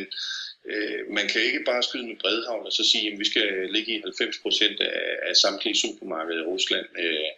[0.71, 3.91] øh, man kan ikke bare skyde med bredhavn og så sige, at vi skal ligge
[3.91, 6.85] i 90% af, af samtlige supermarkeder i Rusland.
[7.03, 7.31] Øh,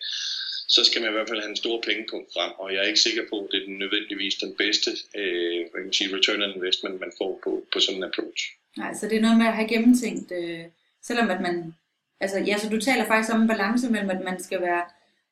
[0.75, 3.07] så skal man i hvert fald have en stor pengepunkt frem, og jeg er ikke
[3.07, 7.13] sikker på, at det er nødvendigvis den bedste øh, kan sige, return on investment, man
[7.17, 8.41] får på, på sådan en approach.
[8.77, 10.65] Nej, så det er noget med at have gennemtænkt, øh,
[11.03, 11.75] selvom at man,
[12.19, 14.83] altså ja, så du taler faktisk om en balance mellem, at man skal være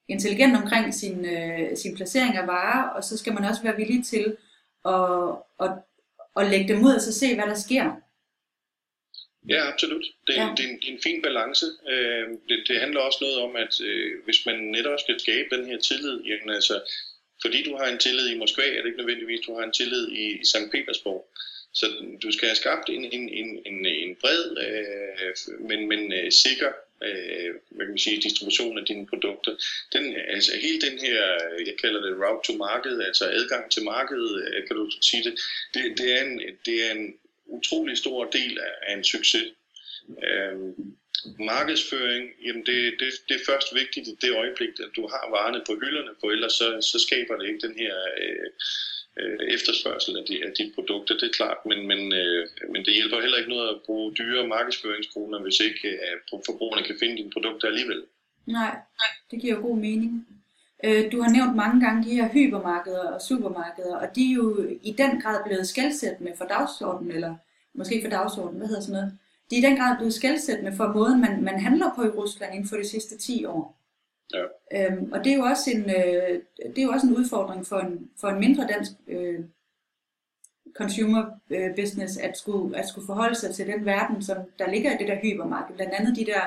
[0.08, 4.06] intelligent omkring sin, øh, sin placering af varer, og så skal man også være villig
[4.06, 4.38] til
[4.86, 5.30] at,
[5.60, 5.72] at,
[6.40, 7.86] at lægge dem ud og så se, hvad der sker.
[9.50, 10.06] Ja, absolut.
[10.28, 10.54] Det, ja.
[10.58, 11.66] det, er, en, det er en fin balance.
[11.90, 15.66] Øh, det, det handler også noget om, at øh, hvis man netop skal skabe den
[15.66, 16.76] her tillid, jamen altså,
[17.42, 20.12] fordi du har en tillid i Moskva, er det ikke nødvendigvis, du har en tillid
[20.12, 20.72] i, i St.
[20.72, 21.28] Petersborg.
[21.74, 21.86] Så
[22.24, 26.72] du skal have skabt en, en, en, en, en bred, øh, men, men øh, sikker
[27.04, 29.56] øh, hvad kan man sige, distribution af dine produkter.
[29.94, 31.22] Den, altså hele den her,
[31.66, 35.40] jeg kalder det route to market, altså adgang til markedet, øh, kan du sige det,
[35.74, 39.48] det, det, er, en, det er en utrolig stor del af, af en succes.
[40.28, 40.56] Øh,
[41.40, 45.62] markedsføring, jamen det, det, det er først vigtigt i det øjeblik, at du har varerne
[45.68, 48.50] på hylderne, for ellers så, så skaber det ikke den her øh,
[49.22, 52.94] øh, efterspørgsel af de, af de produkter, det er klart, men, men, øh, men det
[52.94, 57.32] hjælper heller ikke noget at bruge dyre markedsføringskroner, hvis ikke øh, forbrugerne kan finde dine
[57.36, 58.02] produkter alligevel.
[58.46, 58.76] Nej,
[59.32, 60.28] det giver jo god mening.
[60.86, 64.48] Øh, du har nævnt mange gange de her hypermarkeder og supermarkeder, og de er jo
[64.84, 67.36] i den grad blevet skældsættende for dagsordenen, eller
[67.74, 69.18] måske for dagsordenen, hvad hedder sådan noget?
[69.50, 72.54] De er i den grad blevet skældsættende for måden, man, man handler på i Rusland
[72.54, 73.81] inden for de sidste 10 år.
[74.34, 74.46] Ja.
[74.76, 77.80] Øhm, og det er jo også en, øh, det er jo også en udfordring for
[77.80, 79.40] en, for en mindre dansk øh,
[80.74, 84.92] consumer øh, business at skulle, at skulle forholde sig til den verden, som der ligger
[84.94, 85.76] i det der hypermarked.
[85.76, 86.42] Blandt andet de der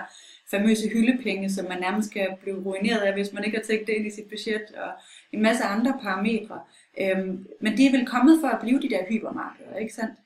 [0.51, 3.93] famøse hyldepenge, som man nærmest skal blive ruineret af, hvis man ikke har tænkt det
[3.93, 4.91] ind i sit budget, og
[5.33, 6.61] en masse andre parametre.
[7.01, 10.17] Øhm, men de er vel kommet for at blive de der hypermarkeder, ikke sandt?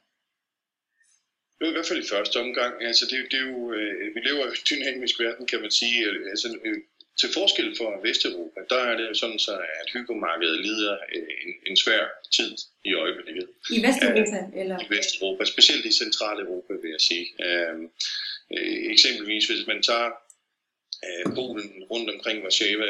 [1.59, 2.73] Det er i hvert fald i første omgang.
[2.89, 5.99] Altså, det, det er jo, øh, vi lever i en dynamisk verden, kan man sige.
[6.33, 6.79] Altså, øh,
[7.21, 11.77] til forskel for Vesteuropa, der er det sådan så, at hypermarkedet lider øh, en, en
[11.77, 12.03] svær
[12.37, 12.53] tid
[12.85, 13.47] i øjeblikket.
[13.77, 14.39] I Vesteuropa?
[14.47, 14.79] Uh, eller?
[14.85, 17.27] I Vesteuropa, specielt i Centraleuropa, vil jeg sige.
[17.47, 17.79] Uh,
[18.55, 20.11] uh, eksempelvis hvis man tager
[21.35, 22.87] Polen rundt omkring Warszawa,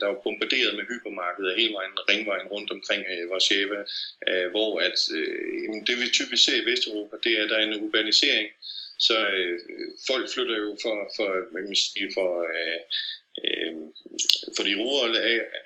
[0.00, 3.80] der var bombarderet med hypermarkeder hele vejen, ringvejen rundt omkring Warszawa,
[4.54, 4.98] hvor at,
[5.86, 8.48] det vi typisk ser i Vesteuropa, det er, at der er en urbanisering,
[8.98, 9.16] så
[10.06, 11.76] folk flytter jo for, for, hvad man
[12.14, 12.30] for
[13.44, 13.74] øh,
[14.56, 15.18] for de rurale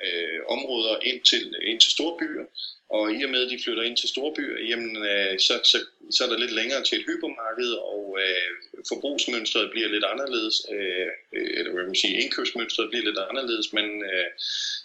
[0.06, 2.44] øh, områder ind til, ind til storbyer,
[2.90, 5.78] og i og med, at de flytter ind til storbyer, jamen, øh, så, så,
[6.10, 8.48] så er der lidt længere til et hypermarked, og øh,
[8.88, 13.86] forbrugsmønstret bliver lidt anderledes, øh, øh eller hvad man sige, indkøbsmønstret bliver lidt anderledes, men
[14.10, 14.28] øh,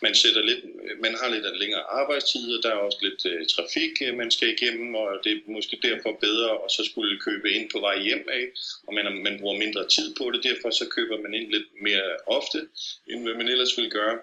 [0.01, 0.61] man, sætter lidt,
[1.05, 4.95] man har lidt længere arbejdstider, der er også lidt øh, trafik, øh, man skal igennem,
[4.95, 8.45] og det er måske derfor bedre at så skulle købe ind på vej hjem af,
[8.87, 12.07] og man, man bruger mindre tid på det, derfor så køber man ind lidt mere
[12.27, 12.59] ofte,
[13.09, 14.17] end hvad man ellers ville gøre.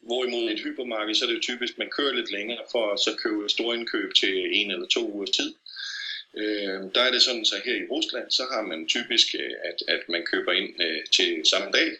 [0.00, 3.00] Hvorimod et hypermarked, så er det jo typisk, at man kører lidt længere for at
[3.00, 5.54] så købe store indkøb til en eller to ugers tid.
[6.36, 9.78] Øh, der er det sådan, så her i Rusland, så har man typisk, øh, at,
[9.88, 11.90] at man køber ind øh, til samme dag,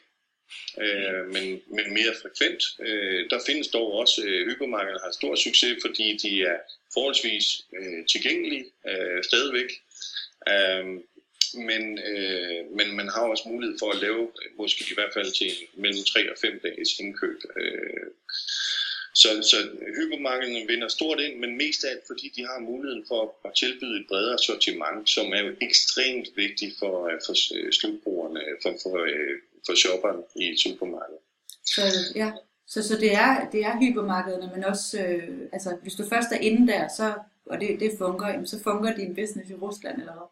[0.84, 2.62] øh, men, men mere frekvent.
[2.80, 6.58] Øh, der findes dog også øh, hypermarkeder, der har stor succes, fordi de er
[6.94, 7.44] forholdsvis
[7.78, 9.70] øh, tilgængelige øh, stadigvæk.
[10.48, 10.84] Øh,
[11.54, 15.52] men, øh, men man har også mulighed for at lave, måske i hvert fald til
[15.74, 17.38] mellem 3 og 5 dages indkøb.
[17.56, 18.06] Øh,
[19.22, 19.56] så, så
[19.96, 24.00] hypermarkederne vinder stort ind, men mest af alt fordi de har muligheden for at tilbyde
[24.00, 28.96] et bredere sortiment, som er jo ekstremt vigtigt for, øh, for øh, slutbrugerne, for, for,
[29.12, 29.34] øh,
[29.66, 31.22] for shopperen i supermarkedet.
[31.74, 31.82] Så,
[32.14, 32.32] ja.
[32.66, 36.40] så, så det, er, det er hypermarkederne, men også, øh, altså hvis du først er
[36.48, 37.14] inde der, så,
[37.46, 40.28] og det, det fungerer, så fungerer din business i Rusland eller hvad?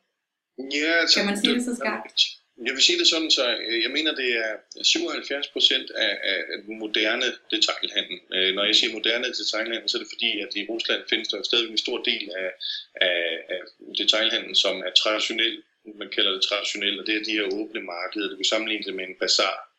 [0.58, 2.22] Ja, altså, kan man sige det, så skarpt?
[2.66, 6.38] Jeg vil sige det sådan, så øh, jeg mener, det er 77 procent af, af
[6.82, 8.18] moderne detailhandel.
[8.34, 11.42] Øh, når jeg siger moderne detailhandel, så er det fordi, at i Rusland findes der
[11.42, 12.50] stadig en stor del af,
[12.94, 13.22] af,
[13.54, 13.60] af
[13.98, 15.62] detailhandel, som er traditionel,
[16.02, 18.28] man kalder det traditionelt, og det er de her åbne markeder.
[18.28, 19.75] Det vil sammenligne det med en bazar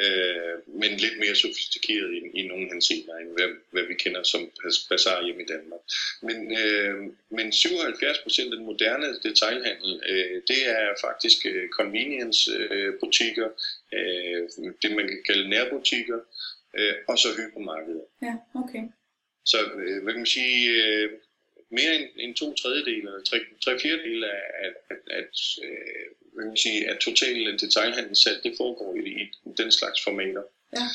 [0.00, 4.50] øh, men lidt mere sofistikeret i, i nogle henseender, end hvad, hvad vi kender som
[4.88, 5.80] bazar hjemme i Danmark.
[6.22, 6.94] Men, øh,
[7.30, 13.48] men 77 procent af den moderne detailhandel, øh, det er faktisk øh, convenience-butikker,
[13.92, 14.42] øh,
[14.82, 16.20] det man kan kalde nærbutikker,
[16.78, 18.06] øh, og så hypermarkeder.
[18.22, 18.82] Ja, okay.
[19.44, 21.10] så øh, hvad kan man sige, øh,
[21.70, 25.24] mere end, end to tredjedel eller tre, tre fjerdedel af, af, af, af,
[26.36, 30.42] hvad kan man sige, af total detaljhandelssalg, det foregår i, i den slags formater.
[30.76, 30.86] Ja.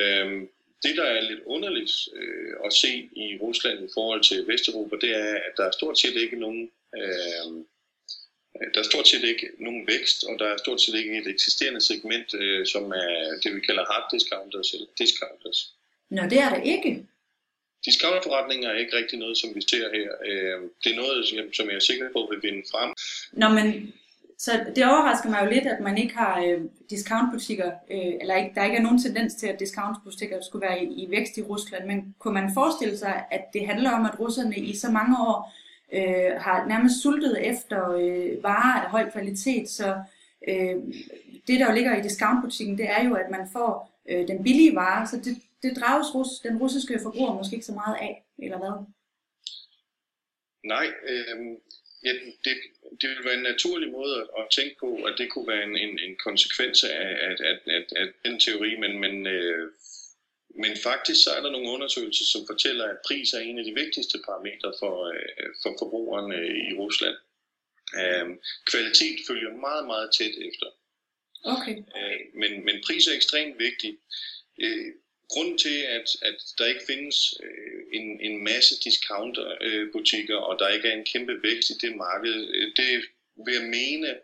[0.00, 0.48] Øhm,
[0.82, 5.16] det, der er lidt underligt øh, at se i Rusland i forhold til Vesteuropa, det
[5.16, 7.64] er, at der er stort set ikke nogen øh,
[8.74, 11.80] der er stort set ikke nogen vækst, og der er stort set ikke et eksisterende
[11.80, 15.74] segment, øh, som er det, vi kalder hard discounters eller discounters.
[16.10, 17.06] Nå, det er der ikke.
[17.84, 20.10] Discountforretninger er ikke rigtig noget, som vi ser her.
[20.26, 22.90] Øh, det er noget, som jeg er sikker på vil vinde frem.
[23.32, 23.94] Nå, men
[24.38, 28.52] så det overrasker mig jo lidt, at man ikke har øh, discountbutikker, øh, eller ikke,
[28.54, 31.86] der ikke er nogen tendens til, at discountbutikker skulle være i, i vækst i Rusland.
[31.86, 35.52] Men kunne man forestille sig, at det handler om, at russerne i så mange år
[35.92, 40.02] øh, har nærmest sultet efter øh, varer af høj kvalitet, så
[40.48, 40.76] øh,
[41.46, 44.74] det, der jo ligger i discountbutikken, det er jo, at man får øh, den billige
[44.74, 48.58] vare, så det, det drages rus, den russiske forbruger måske ikke så meget af, eller
[48.58, 48.74] hvad?
[50.64, 51.36] Nej, øh,
[52.06, 52.12] ja,
[52.44, 52.54] det,
[53.00, 55.98] det vil være en naturlig måde at tænke på, at det kunne være en, en,
[56.06, 59.72] en konsekvens af, af, af, af, af den teori, men, men, øh,
[60.62, 63.74] men faktisk så er der nogle undersøgelser, som fortæller, at pris er en af de
[63.82, 67.16] vigtigste parametre for, øh, for forbrugeren øh, i Rusland.
[68.00, 68.26] Øh,
[68.70, 70.68] kvalitet følger meget, meget tæt efter.
[71.54, 71.76] Okay.
[71.98, 73.98] Øh, men, men pris er ekstremt vigtig.
[74.62, 74.92] Øh,
[75.28, 80.68] grunden til, at, at der ikke findes øh, en, en masse discounterbutikker, øh, og der
[80.68, 83.04] ikke er en kæmpe vækst i det marked, øh, det
[83.46, 84.14] vil jeg mene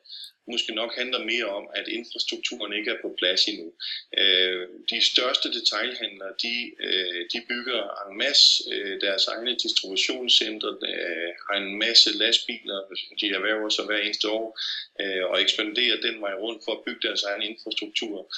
[0.47, 3.73] måske nok handler mere om, at infrastrukturen ikke er på plads endnu.
[4.19, 6.55] Øh, de største detailhandlere, de,
[6.87, 12.79] øh, de bygger en masse øh, deres egne distributionscentre, øh, har en masse lastbiler,
[13.21, 14.59] de erhverver sig hver eneste år,
[15.01, 18.35] øh, og ekspanderer den vej rundt for at bygge deres egen infrastruktur.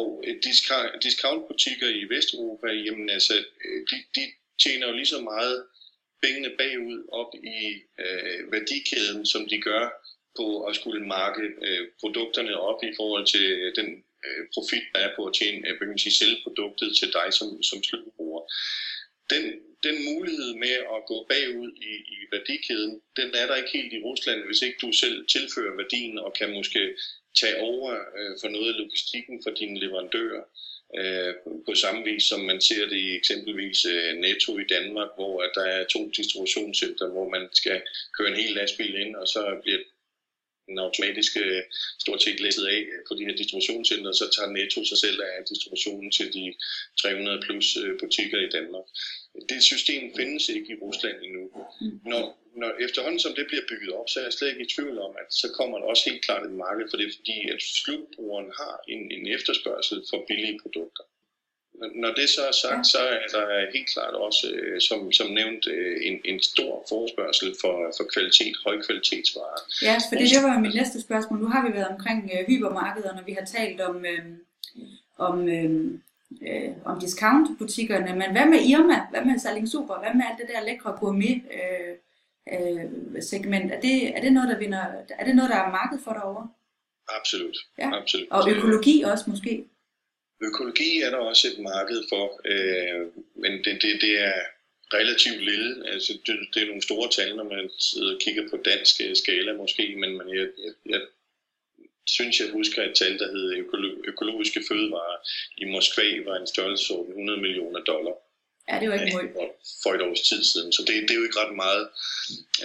[0.00, 0.34] Og øh,
[1.02, 4.24] discountbutikker i Vesteuropa, jamen altså, øh, de, de
[4.62, 5.66] tjener jo lige så meget
[6.22, 7.60] pengene bagud op i
[8.04, 9.84] øh, værdikæden, som de gør
[10.38, 13.88] på at skulle marke øh, produkterne op i forhold til den
[14.26, 17.62] øh, profit, der er på at tjene, øh, kan sige, sælge produktet til dig som,
[17.62, 18.42] som slutbruger.
[19.30, 19.44] Den,
[19.82, 24.02] den mulighed med at gå bagud i, i værdikæden, den er der ikke helt i
[24.08, 26.82] Rusland, hvis ikke du selv tilfører værdien og kan måske
[27.40, 30.44] tage over øh, for noget af logistikken for dine leverandører.
[30.98, 31.34] Øh,
[31.66, 35.50] på samme vis som man ser det i eksempelvis øh, Netto i Danmark, hvor at
[35.54, 37.82] der er to distributionscenter, hvor man skal
[38.18, 39.78] køre en hel lastbil ind, og så bliver
[40.66, 41.42] den automatiske
[41.98, 46.10] stort set læsset af på de her distributionscenter, så tager Netto sig selv af distributionen
[46.10, 46.44] til de
[47.00, 48.86] 300 plus butikker i Danmark.
[49.48, 51.44] Det system findes ikke i Rusland endnu.
[52.10, 52.22] Når,
[52.60, 55.12] når efterhånden som det bliver bygget op, så er jeg slet ikke i tvivl om,
[55.22, 58.74] at så kommer der også helt klart et marked for det, fordi at slutbrugeren har
[58.88, 61.04] en, en efterspørgsel for billige produkter.
[61.94, 65.66] Når det så er sagt, så er der helt klart også, øh, som, som nævnt,
[65.66, 69.60] øh, en, en stor forespørgsel for, for kvalitet, højkvalitetsvarer.
[69.82, 71.40] Ja, for det, var mit næste spørgsmål.
[71.40, 74.24] Nu har vi været omkring øh, hypermarkederne, og vi har talt om, øh,
[75.18, 75.70] om, øh,
[76.48, 78.98] øh, om discountbutikkerne, men hvad med Irma?
[79.10, 79.94] Hvad med Salling Super?
[79.98, 81.92] Hvad med alt det der lækre gourmet øh,
[82.52, 83.72] øh, segment?
[83.72, 86.48] Er det, er det noget, der vinder, er det noget, der er marked for derovre?
[87.20, 87.56] Absolut.
[87.78, 87.90] Ja.
[88.00, 88.28] Absolut.
[88.30, 89.64] Og økologi også måske?
[90.40, 94.40] Økologi er der også et marked for, øh, men det, det, det er
[94.94, 95.88] relativt lille.
[95.88, 99.16] Altså, det, det er nogle store tal, når man sidder og kigger på dansk øh,
[99.16, 101.00] skala måske, men, men jeg, jeg, jeg
[102.06, 105.18] synes, jeg husker et tal, der hed økolo- økologiske fødevarer
[105.58, 108.14] i Moskva var en størrelse 100 millioner dollar.
[108.68, 109.32] Ja, det er jo ikke mål.
[109.32, 111.88] For, for et års tid siden, så det, det er jo ikke ret meget.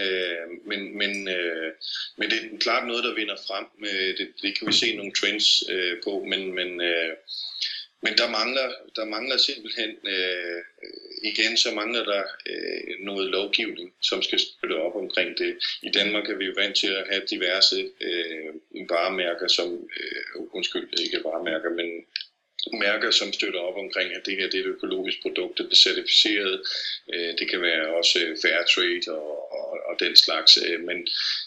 [0.03, 1.71] Øh, men, men, øh,
[2.17, 3.65] men det er klart noget, der vinder frem.
[3.85, 7.13] Øh, det, det kan vi se nogle trends øh, på, men, men øh,
[8.03, 10.61] men der mangler, der mangler simpelthen, øh,
[11.23, 15.57] igen så mangler der øh, noget lovgivning, som skal støtte op omkring det.
[15.81, 18.53] I Danmark er vi jo vant til at have diverse øh,
[18.89, 22.05] varemærker, som, øh, undskyld, ikke varemærker, men
[22.73, 25.75] mærker, som støtter op omkring, at det her det er et økologisk produkt, det er
[25.75, 26.61] certificeret.
[27.13, 30.51] Øh, det kan være også fair trade og, og, og den slags.
[30.65, 30.97] Øh, men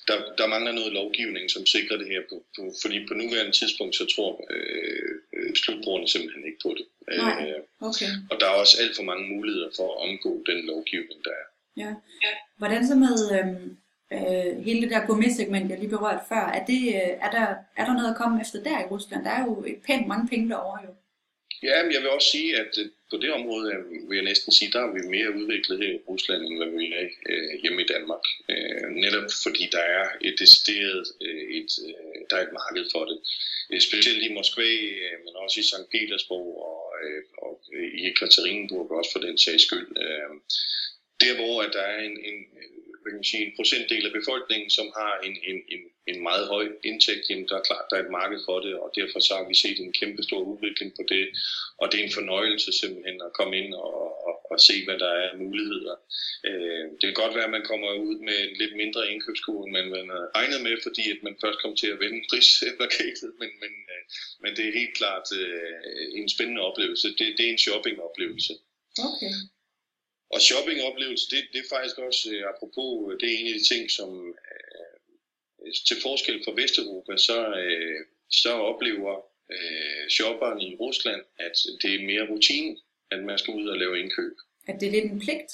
[0.09, 2.22] der, der mangler noget lovgivning, som sikrer det her.
[2.31, 6.87] På, på, fordi på nuværende tidspunkt, så tror øh, slutbrugerne simpelthen ikke på det.
[7.16, 8.11] Nej, okay.
[8.31, 11.46] Og der er også alt for mange muligheder for at omgå den lovgivning, der er.
[11.77, 11.94] Ja.
[12.59, 13.77] Hvordan så med øhm,
[14.12, 17.46] øh, hele det der gourmet-segment, jeg lige berørte før, er, det, øh, er, der,
[17.77, 19.24] er der noget at komme efter der i Rusland?
[19.24, 20.90] Der er jo et pænt mange penge derovre jo.
[21.68, 24.53] Ja, men jeg vil også sige, at øh, på det område øh, vil jeg næsten
[24.53, 27.83] sige, der er vi mere udviklet her i Rusland, end hvad vi er øh, hjemme
[27.83, 28.24] i Danmark.
[28.53, 33.05] Øh, netop fordi der er et decideret øh, et, øh, der er et marked for
[33.11, 33.18] det.
[33.72, 34.70] Øh, specielt i Moskva,
[35.03, 35.91] øh, men også i St.
[35.93, 39.89] Petersborg og øh, og øh, i Ekaterinburg også for den sags skyld.
[40.05, 40.30] Øh,
[41.22, 42.39] der hvor at der er en, en,
[43.01, 46.46] hvad kan man sige, en procentdel af befolkningen, som har en, en, en, en meget
[46.48, 49.32] høj indtægt, jamen der er klart, der er et marked for det, og derfor så
[49.38, 51.24] har vi set en kæmpe stor udvikling på det,
[51.80, 53.94] og det er en fornøjelse simpelthen at komme ind og,
[54.28, 55.96] og, og se, hvad der er af muligheder.
[56.48, 59.84] Øh, det kan godt være, at man kommer ud med en lidt mindre indkøbskurve, men
[59.96, 63.72] man har regnet med, fordi at man først kommer til at vende prisplakatet, men, men,
[63.94, 64.02] øh,
[64.42, 67.09] men det er helt klart øh, en spændende oplevelse.
[67.18, 68.55] Det, det er en shoppingoplevelse.
[69.11, 69.34] Okay.
[70.34, 73.64] Og shoppingoplevelse, det, det er faktisk også, øh, apropos, øh, det er en af de
[73.72, 74.74] ting, som øh,
[75.89, 78.01] til forskel fra Vesteuropa, så, øh,
[78.31, 79.15] så oplever
[79.55, 82.77] øh, shopperen i Rusland, at det er mere rutine,
[83.11, 84.37] at man skal ud og lave indkøb.
[84.69, 85.53] At det er lidt en pligt?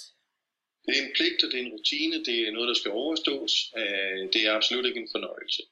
[0.87, 3.53] Det er en pligt, og det er en rutine, det er noget, der skal overstås.
[3.81, 5.63] Øh, det er absolut ikke en fornøjelse.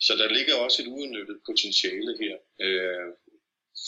[0.00, 2.36] Så der ligger også et uudnyttet potentiale her.
[2.66, 3.08] Øh,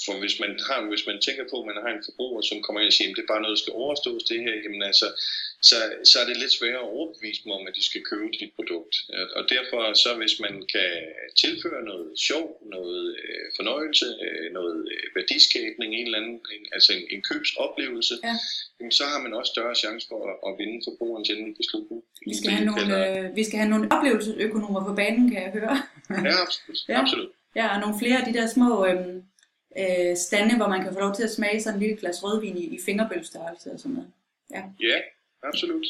[0.05, 2.81] for hvis man, har, hvis man tænker på, at man har en forbruger, som kommer
[2.81, 5.07] ind og siger, at det er bare noget, der skal overstås det her, jamen altså,
[5.69, 5.77] så,
[6.11, 8.95] så er det lidt sværere at overbevise dem om, at de skal købe dit produkt.
[9.39, 10.91] Og derfor så hvis man kan
[11.43, 16.91] tilføre noget sjov, noget øh, fornøjelse, øh, noget øh, værdiskabning, en eller anden, en, altså
[16.99, 18.35] en, en købsoplevelse, ja.
[18.79, 21.99] jamen, så har man også større chance for at, at vinde forbrugerens endelige beslutning.
[22.31, 25.75] Vi skal, have nogle, øh, vi skal have nogle oplevelsesøkonomer på banen, kan jeg høre.
[26.29, 26.79] ja, absolut.
[26.91, 27.01] ja.
[27.03, 27.31] absolut.
[27.59, 28.87] Ja, og nogle flere af de der små...
[28.87, 29.23] Øh,
[29.81, 32.57] øh, stande, hvor man kan få lov til at smage sådan en lille glas rødvin
[32.57, 34.11] i, i fingerbølstørrelse og sådan noget.
[34.51, 34.99] Ja, ja
[35.43, 35.87] absolut.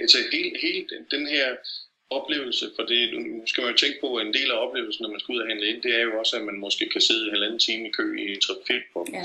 [0.00, 1.46] Altså hele, hele den her
[2.10, 5.10] oplevelse, for det, nu skal man jo tænke på, at en del af oplevelsen, når
[5.10, 7.24] man skal ud og handle ind, det er jo også, at man måske kan sidde
[7.24, 8.84] en halvanden time i kø i en trafik.
[9.18, 9.24] Ja.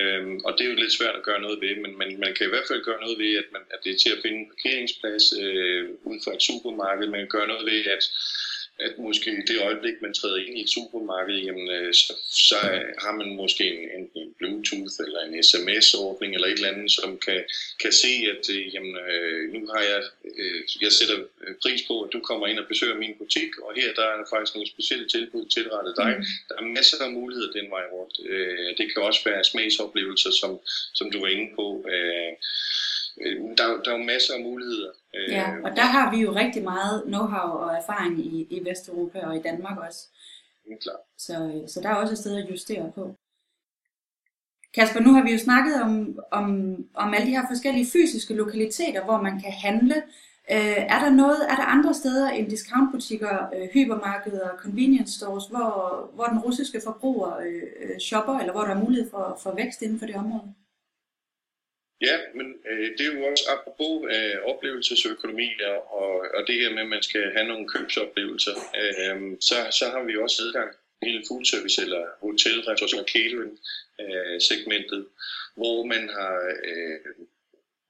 [0.00, 2.46] Øhm, og det er jo lidt svært at gøre noget ved, men man, man kan
[2.46, 4.50] i hvert fald gøre noget ved, at, man, at det er til at finde en
[4.52, 7.06] parkeringsplads øh, ud fra et supermarked.
[7.06, 8.04] Man kan gøre noget ved, at
[8.78, 12.56] at måske i det øjeblik, man træder ind i et supermarked, jamen, øh, så, så
[13.04, 17.18] har man måske en, en, en Bluetooth eller en sms-ordning eller et eller andet, som
[17.26, 17.40] kan,
[17.82, 20.00] kan se, at øh, jamen, øh, nu har jeg,
[20.80, 21.18] jeg sætter
[21.62, 24.54] pris på, at du kommer ind og besøger min butik, og her der er faktisk
[24.54, 26.14] nogle specielle tilbud tilrettet dig.
[26.18, 26.24] Mm.
[26.48, 28.14] Der er masser af muligheder den vej rundt.
[28.78, 30.58] Det kan også være smagsoplevelser, som,
[30.94, 31.66] som du var inde på.
[33.58, 34.90] Der, der er jo masser af muligheder.
[35.28, 39.18] Ja, øh, og der har vi jo rigtig meget know-how og erfaring i, i Vesteuropa
[39.20, 40.08] og i Danmark også.
[40.80, 41.00] Klar.
[41.18, 43.16] Så, så der er også et sted at justere på.
[44.74, 49.04] Kasper, nu har vi jo snakket om, om, om alle de her forskellige fysiske lokaliteter,
[49.04, 49.94] hvor man kan handle.
[50.50, 56.10] Øh, er der noget, er der andre steder end discountbutikker, øh, hypermarkeder, convenience stores, hvor,
[56.14, 59.82] hvor den russiske forbruger øh, øh shopper, eller hvor der er mulighed for, for vækst
[59.82, 60.54] inden for det område?
[62.00, 65.50] Ja, men øh, det er jo også apropos øh, oplevelsesøkonomi
[65.90, 70.02] og, og det her med, at man skal have nogle købsoplevelser, øh, så, så har
[70.04, 70.70] vi også adgang
[71.02, 73.52] hele food service eller hotel, restauration og catering
[74.00, 75.06] øh, segmentet,
[75.54, 76.36] hvor man har
[76.70, 77.00] øh,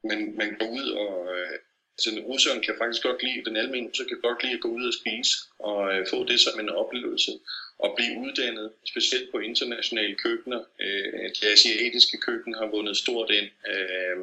[0.09, 1.59] man, man går ud og øh,
[1.99, 4.87] altså russeren kan faktisk godt lide, den almindelige russer kan godt lide at gå ud
[4.87, 7.33] og spise og øh, få det som en oplevelse
[7.79, 10.61] og blive uddannet, specielt på internationale køkkener.
[10.81, 14.17] Øh, det asiatiske køkken har vundet stort ind, øh,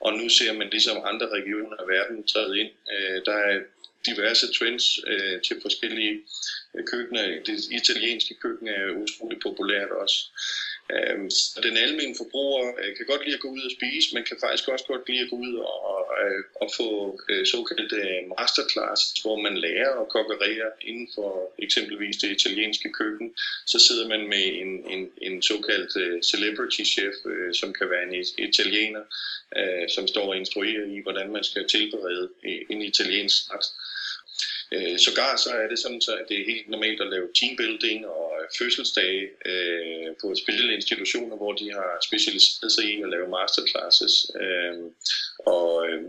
[0.00, 2.70] og nu ser man ligesom andre regioner af verden træde ind.
[2.92, 3.60] Øh, der er
[4.06, 6.20] diverse trends øh, til forskellige
[6.74, 7.22] øh, køkkener.
[7.46, 10.18] Det italienske køkken er utroligt populært også.
[10.92, 14.24] Øhm, Så den almindelige forbruger øh, kan godt lide at gå ud og spise, men
[14.24, 16.88] kan faktisk også godt lide at gå ud og, og, øh, og få
[17.28, 18.00] øh, såkaldte
[18.38, 23.34] masterclass, hvor man lærer at kokkerere inden for eksempelvis det italienske køkken.
[23.66, 27.14] Så sidder man med en, en, en såkaldt celebrity chef,
[27.60, 28.14] som kan være en
[28.48, 29.04] italiener,
[29.88, 32.28] som står og instruerer i, hvordan man skal tilberede
[32.70, 33.66] en italiensk ret.
[34.72, 38.06] Øh, sågar så er det sådan, så at det er helt normalt at lave teambuilding
[38.06, 43.28] og øh, fødselsdage øh, på specielle institutioner, hvor de har specialiseret sig i at lave
[43.28, 44.30] masterclasses.
[44.40, 44.74] Øh,
[45.38, 46.02] og, øh,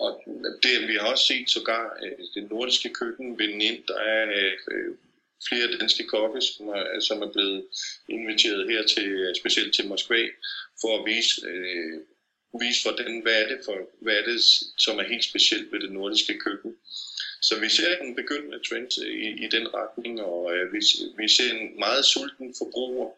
[0.00, 0.22] og
[0.62, 3.84] det, vi har også set sågar øh, det nordiske køkken vinde ind.
[3.88, 4.24] Der er
[4.70, 4.94] øh,
[5.48, 7.66] flere danske kokke, som er, øh, som er blevet
[8.08, 10.22] inviteret her til, øh, specielt til Moskva,
[10.80, 12.00] for at vise, øh,
[12.60, 14.40] vise hvordan, hvad er det for, hvad er det,
[14.76, 16.76] som er helt specielt ved det nordiske køkken.
[17.40, 20.80] Så vi ser en begyndende trend i, i den retning, og øh, vi,
[21.18, 23.08] vi ser en meget sulten forbruger,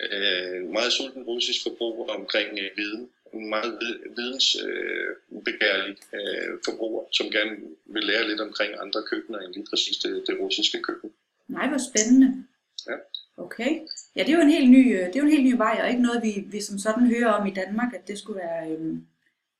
[0.00, 3.78] øh, meget sulten russisk forbruger omkring øh, viden, en meget
[4.16, 7.56] vidensbegærlig øh, øh, forbruger, som gerne
[7.86, 11.10] vil lære lidt omkring andre køkkener end lige præcis det, det russiske køkken.
[11.48, 12.44] Nej, hvor spændende.
[12.88, 12.96] Ja.
[13.36, 13.80] Okay.
[14.16, 15.80] Ja, det er jo en helt ny, øh, det er jo en helt ny vej,
[15.82, 18.70] og ikke noget, vi, vi som sådan hører om i Danmark, at det skulle være...
[18.70, 18.96] Øh,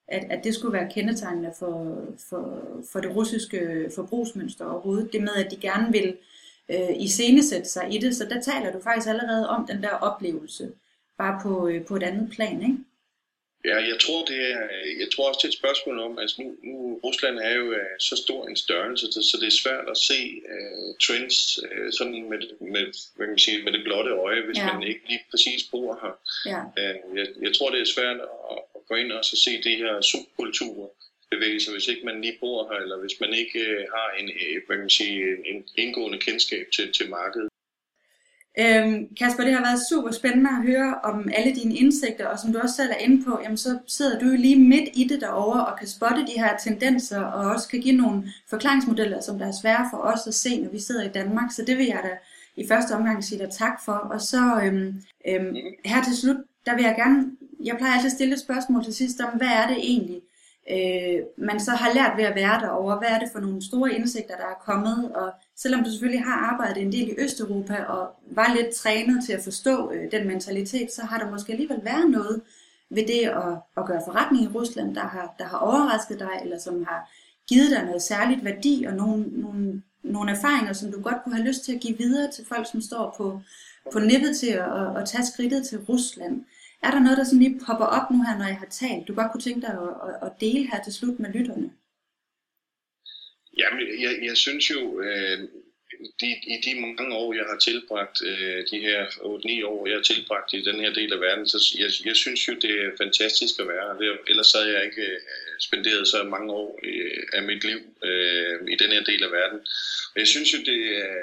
[0.09, 5.13] at, at det skulle være kendetegnende for, for, for det russiske forbrugsmønster overhovedet.
[5.13, 6.17] Det med, at de gerne vil
[6.69, 8.17] øh, iscenesætte sig i det.
[8.17, 10.73] Så der taler du faktisk allerede om den der oplevelse.
[11.19, 12.79] bare på, øh, på et andet plan, ikke?
[13.65, 14.61] Ja, jeg tror, det er,
[15.03, 17.97] jeg tror også, det er et spørgsmål om, altså nu, nu Rusland er jo uh,
[17.99, 20.21] så stor en størrelse, så det er svært at se
[20.55, 22.41] uh, trends uh, sådan med,
[22.75, 22.85] med,
[23.17, 24.73] hvad kan man sige, med det blotte øje, hvis ja.
[24.73, 26.15] man ikke lige præcis bor her.
[26.53, 26.61] Ja.
[26.81, 28.19] Uh, jeg, jeg tror, det er svært
[28.53, 30.89] at gå ind og så se de her subkulturer
[31.31, 34.27] bevægelser, hvis ikke man lige bor her, eller hvis man ikke uh, har en,
[34.67, 35.17] hvad kan man sige,
[35.51, 37.49] en indgående kendskab til, til markedet.
[38.59, 42.53] Øhm, Kasper, det har været super spændende at høre om alle dine indsigter, og som
[42.53, 45.21] du også selv er inde på, jamen så sidder du jo lige midt i det
[45.21, 49.47] derovre og kan spotte de her tendenser, og også kan give nogle forklaringsmodeller, som der
[49.47, 51.53] er svære for os at se, når vi sidder i Danmark.
[51.53, 52.11] Så det vil jeg da
[52.63, 53.93] i første omgang sige dig tak for.
[53.93, 58.13] Og så øhm, øhm, her til slut, der vil jeg gerne, jeg plejer altid at
[58.13, 60.23] stille et spørgsmål til sidst om, hvad er det egentlig,
[60.71, 62.99] øh, man så har lært ved at være derovre?
[62.99, 65.13] Hvad er det for nogle store indsigter, der er kommet?
[65.15, 69.33] Og selvom du selvfølgelig har arbejdet en del i Østeuropa og var lidt trænet til
[69.33, 72.43] at forstå øh, den mentalitet, så har der måske alligevel været noget
[72.91, 76.59] ved det at, at gøre forretning i Rusland, der har, der har overrasket dig, eller
[76.59, 77.11] som har
[77.49, 81.49] givet dig noget særligt værdi og nogle, nogle, nogle erfaringer, som du godt kunne have
[81.49, 83.41] lyst til at give videre til folk, som står på,
[83.93, 86.45] på nippet til at, at, at tage skridtet til Rusland.
[86.87, 89.15] Er der noget, der sådan lige popper op nu her, når jeg har talt, du
[89.15, 91.69] godt kunne tænke dig at, at, at dele her til slut med lytterne?
[93.61, 95.39] Jamen, jeg, jeg synes jo, øh,
[96.21, 100.03] de, i de mange år, jeg har tilbragt, øh, de her 8-9 år, jeg har
[100.03, 103.55] tilbragt i den her del af verden, så jeg, jeg synes jo, det er fantastisk
[103.61, 104.15] at være her.
[104.31, 105.21] Ellers havde jeg ikke øh,
[105.61, 109.59] spenderet så mange år øh, af mit liv øh, i den her del af verden.
[110.15, 111.15] Og jeg synes jo, det er,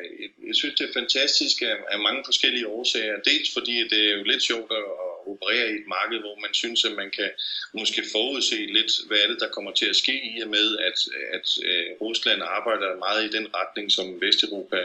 [0.48, 3.20] jeg synes, det er fantastisk af, af mange forskellige årsager.
[3.30, 6.86] Dels fordi det er jo lidt sjovt at operere i et marked, hvor man synes,
[6.86, 7.30] at man kan
[7.74, 10.98] måske forudse lidt, hvad er det, der kommer til at ske i og med, at,
[11.38, 14.82] at øh, Rusland arbejder meget i den retning, som Vesteuropa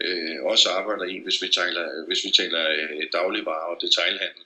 [0.00, 4.44] øh, også arbejder i, hvis vi taler, hvis vi taler øh, dagligvarer og detailhandel.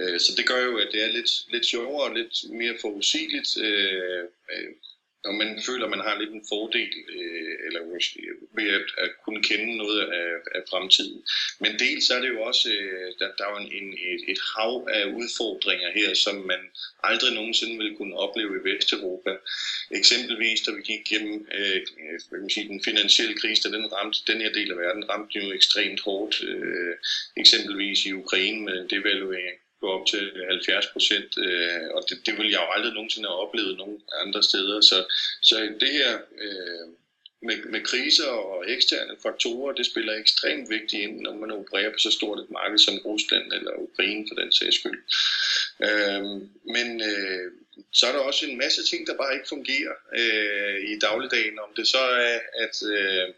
[0.00, 3.50] Øh, så det gør jo, at det er lidt, lidt sjovere og lidt mere forudsigeligt
[3.60, 4.70] Øh, øh,
[5.24, 7.80] når man føler, at man har lidt en fordel øh, eller
[8.58, 11.22] ved at, at kunne kende noget af, af fremtiden.
[11.58, 14.88] Men dels er det jo også, øh, der, der er jo en, et, et hav
[14.92, 16.62] af udfordringer her, som man
[17.02, 19.32] aldrig nogensinde ville kunne opleve i Vesteuropa.
[19.90, 21.80] Eksempelvis, da vi gik gennem øh,
[22.28, 25.38] hvad man sige, den finansielle krise, da den ramte den her del af verden, ramte
[25.38, 26.42] jo ekstremt hårdt.
[26.42, 26.94] Øh,
[27.36, 32.50] eksempelvis i Ukraine med devaluering gå op til 70 procent, øh, og det, det vil
[32.50, 34.80] jeg jo aldrig nogensinde have oplevet nogen andre steder.
[34.80, 34.98] Så,
[35.42, 36.86] så det her øh,
[37.42, 41.98] med, med kriser og eksterne faktorer, det spiller ekstremt vigtigt ind, når man opererer på
[41.98, 45.02] så stort et marked som Rusland eller Ukraine for den sags skyld.
[45.88, 46.22] Øh,
[46.74, 47.46] men øh,
[47.92, 51.70] så er der også en masse ting, der bare ikke fungerer øh, i dagligdagen, om
[51.76, 52.02] det så
[52.32, 52.74] er, at...
[52.96, 53.28] Øh,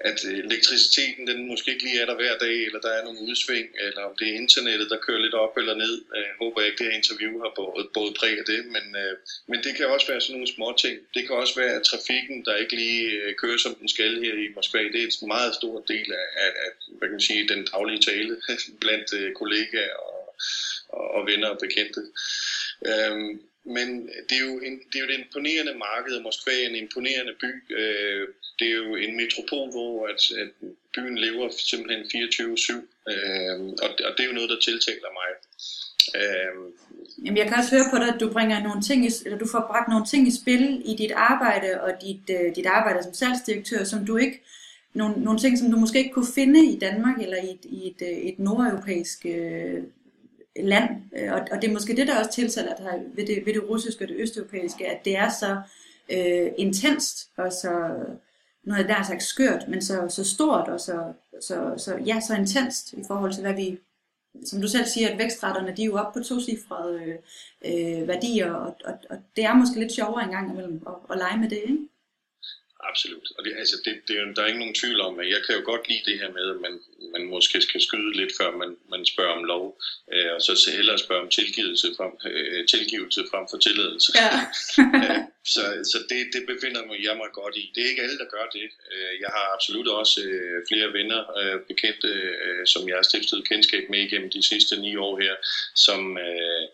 [0.00, 3.68] at elektriciteten den måske ikke lige er der hver dag, eller der er nogle udsving,
[3.86, 5.94] eller om det er internettet, der kører lidt op eller ned.
[6.16, 9.14] Øh, jeg håber ikke, det her interview har både, både præg af det, men, øh,
[9.46, 10.96] men det kan også være sådan nogle små ting.
[11.14, 14.34] Det kan også være, at trafikken, der ikke lige øh, kører som den skal her
[14.34, 17.48] i Moskva, det er en meget stor del af, af, af hvad kan man sige,
[17.48, 18.36] den daglige tale
[18.82, 20.34] blandt kollegaer og,
[20.88, 22.02] og, og venner og bekendte.
[22.86, 26.68] Øhm, men det er, jo en, det er jo et imponerende marked, og Moskva er
[26.68, 27.52] en imponerende by.
[27.78, 30.50] Øh, det er jo en metropol, hvor at, at
[30.94, 32.72] byen lever simpelthen 24-7,
[33.12, 35.30] øh, og, og det er jo noget, der tiltaler mig.
[36.20, 36.54] Øh,
[37.24, 39.46] Jamen, jeg kan også høre på dig, at du bringer nogle ting, i, eller du
[39.46, 43.14] får bragt nogle ting i spil i dit arbejde og dit, øh, dit arbejde som
[43.14, 44.42] salgsdirektør, som du ikke
[44.94, 47.86] nogle, nogle ting, som du måske ikke kunne finde i Danmark eller i et, i
[47.88, 49.82] et, øh, et nordeuropæisk øh,
[50.56, 50.90] land.
[51.16, 53.68] Øh, og, og det er måske det, der også tiltaler dig ved det, ved det
[53.68, 55.60] russiske og det østeuropæiske, at det er så
[56.12, 57.96] øh, intenst og så
[58.64, 62.34] noget der er sagt skørt, men så, så stort og så, så, så, ja, så
[62.34, 63.78] intenst i forhold til, hvad vi,
[64.44, 67.18] som du selv siger, at vækstretterne, de er jo oppe på tocifrede øh,
[67.64, 71.18] øh, værdier, og, og, og det er måske lidt sjovere en gang imellem at, at
[71.18, 71.88] lege med det, ikke?
[72.88, 73.28] Absolut.
[73.38, 75.62] Og det, altså det, det, der er ikke nogen tvivl om, at jeg kan jo
[75.64, 76.74] godt lide det her med, at man,
[77.14, 79.64] man måske skal skyde lidt, før man, man spørger om lov,
[80.12, 84.10] øh, og så hellere spørge om tilgivelse frem, øh, tilgivelse frem for tilladelse.
[84.20, 84.32] Ja.
[84.98, 85.20] øh,
[85.54, 85.62] så
[85.92, 87.72] så det, det befinder jeg mig godt i.
[87.74, 88.66] Det er ikke alle, der gør det.
[88.92, 92.08] Øh, jeg har absolut også øh, flere venner, øh, bekendte,
[92.46, 95.34] øh, som jeg har stiftet kendskab med igennem de sidste ni år her,
[95.74, 96.00] som...
[96.18, 96.66] Øh,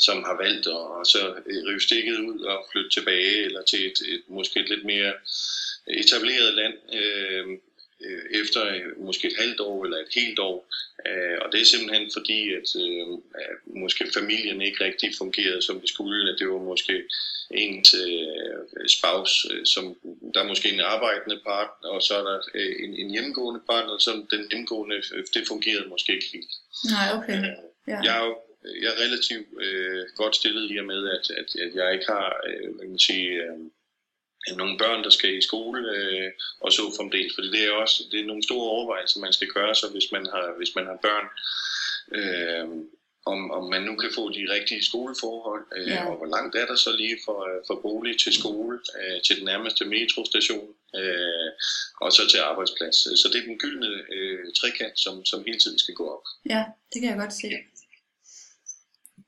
[0.00, 3.98] som har valgt at så øh, rive stikket ud og flytte tilbage eller til et,
[4.08, 5.12] et måske et lidt mere
[5.86, 7.46] etableret land øh,
[8.06, 8.60] øh, efter
[8.98, 10.68] måske et halvt år eller et helt år.
[11.06, 15.80] Øh, og det er simpelthen fordi, at, øh, at måske familien ikke rigtig fungerede, som
[15.80, 16.32] det skulle.
[16.32, 17.02] At det var måske
[17.50, 19.84] en til øh, spouse, øh, som
[20.34, 22.38] der er måske en arbejdende part, og så er der
[22.84, 24.96] en, en hjemmegående part, og så den hjemmegående,
[25.34, 26.52] det fungerede måske ikke helt.
[26.94, 27.36] Nej, okay.
[27.88, 27.98] Ja.
[28.06, 31.74] Jeg er jo jeg er relativt øh, godt stillet i og med, at, at, at
[31.74, 33.58] jeg ikke har øh, man kan sige, øh,
[34.56, 36.30] nogle børn, der skal i skole øh,
[36.60, 37.34] og så fremdeles.
[37.34, 40.26] Fordi det er også det er nogle store overvejelser, man skal gøre sig, hvis man
[40.26, 41.26] har, hvis man har børn.
[42.18, 42.68] Øh,
[43.26, 46.06] om, om man nu kan få de rigtige skoleforhold, øh, ja.
[46.08, 49.44] og hvor langt er der så lige fra, fra bolig til skole, øh, til den
[49.44, 50.68] nærmeste metrostation,
[51.00, 51.48] øh,
[52.00, 52.96] og så til arbejdsplads.
[53.20, 56.26] Så det er den gyldne øh, trekant, som, som hele tiden skal gå op.
[56.52, 57.48] Ja, det kan jeg godt se.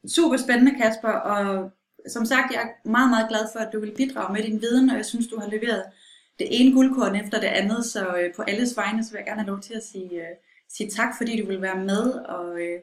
[0.09, 1.71] Super spændende, Kasper, og
[2.07, 4.91] som sagt, jeg er meget, meget glad for, at du vil bidrage med din viden,
[4.91, 5.85] og jeg synes, du har leveret
[6.39, 9.41] det ene guldkorn efter det andet, så øh, på alles vegne, så vil jeg gerne
[9.41, 10.35] have lov til at sige, øh,
[10.69, 12.81] sige tak, fordi du vil være med, og, øh,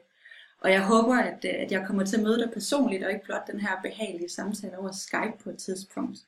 [0.60, 3.24] og jeg håber, at, øh, at jeg kommer til at møde dig personligt, og ikke
[3.24, 6.18] blot den her behagelige samtale over Skype på et tidspunkt.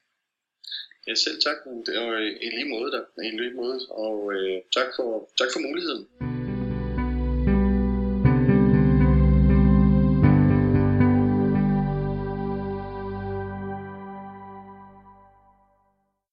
[1.06, 1.56] Ja, selv tak.
[1.86, 3.22] Det var i øh, lige måde der.
[3.22, 3.80] I lige måde.
[3.90, 6.06] Og øh, tak, for, tak for muligheden.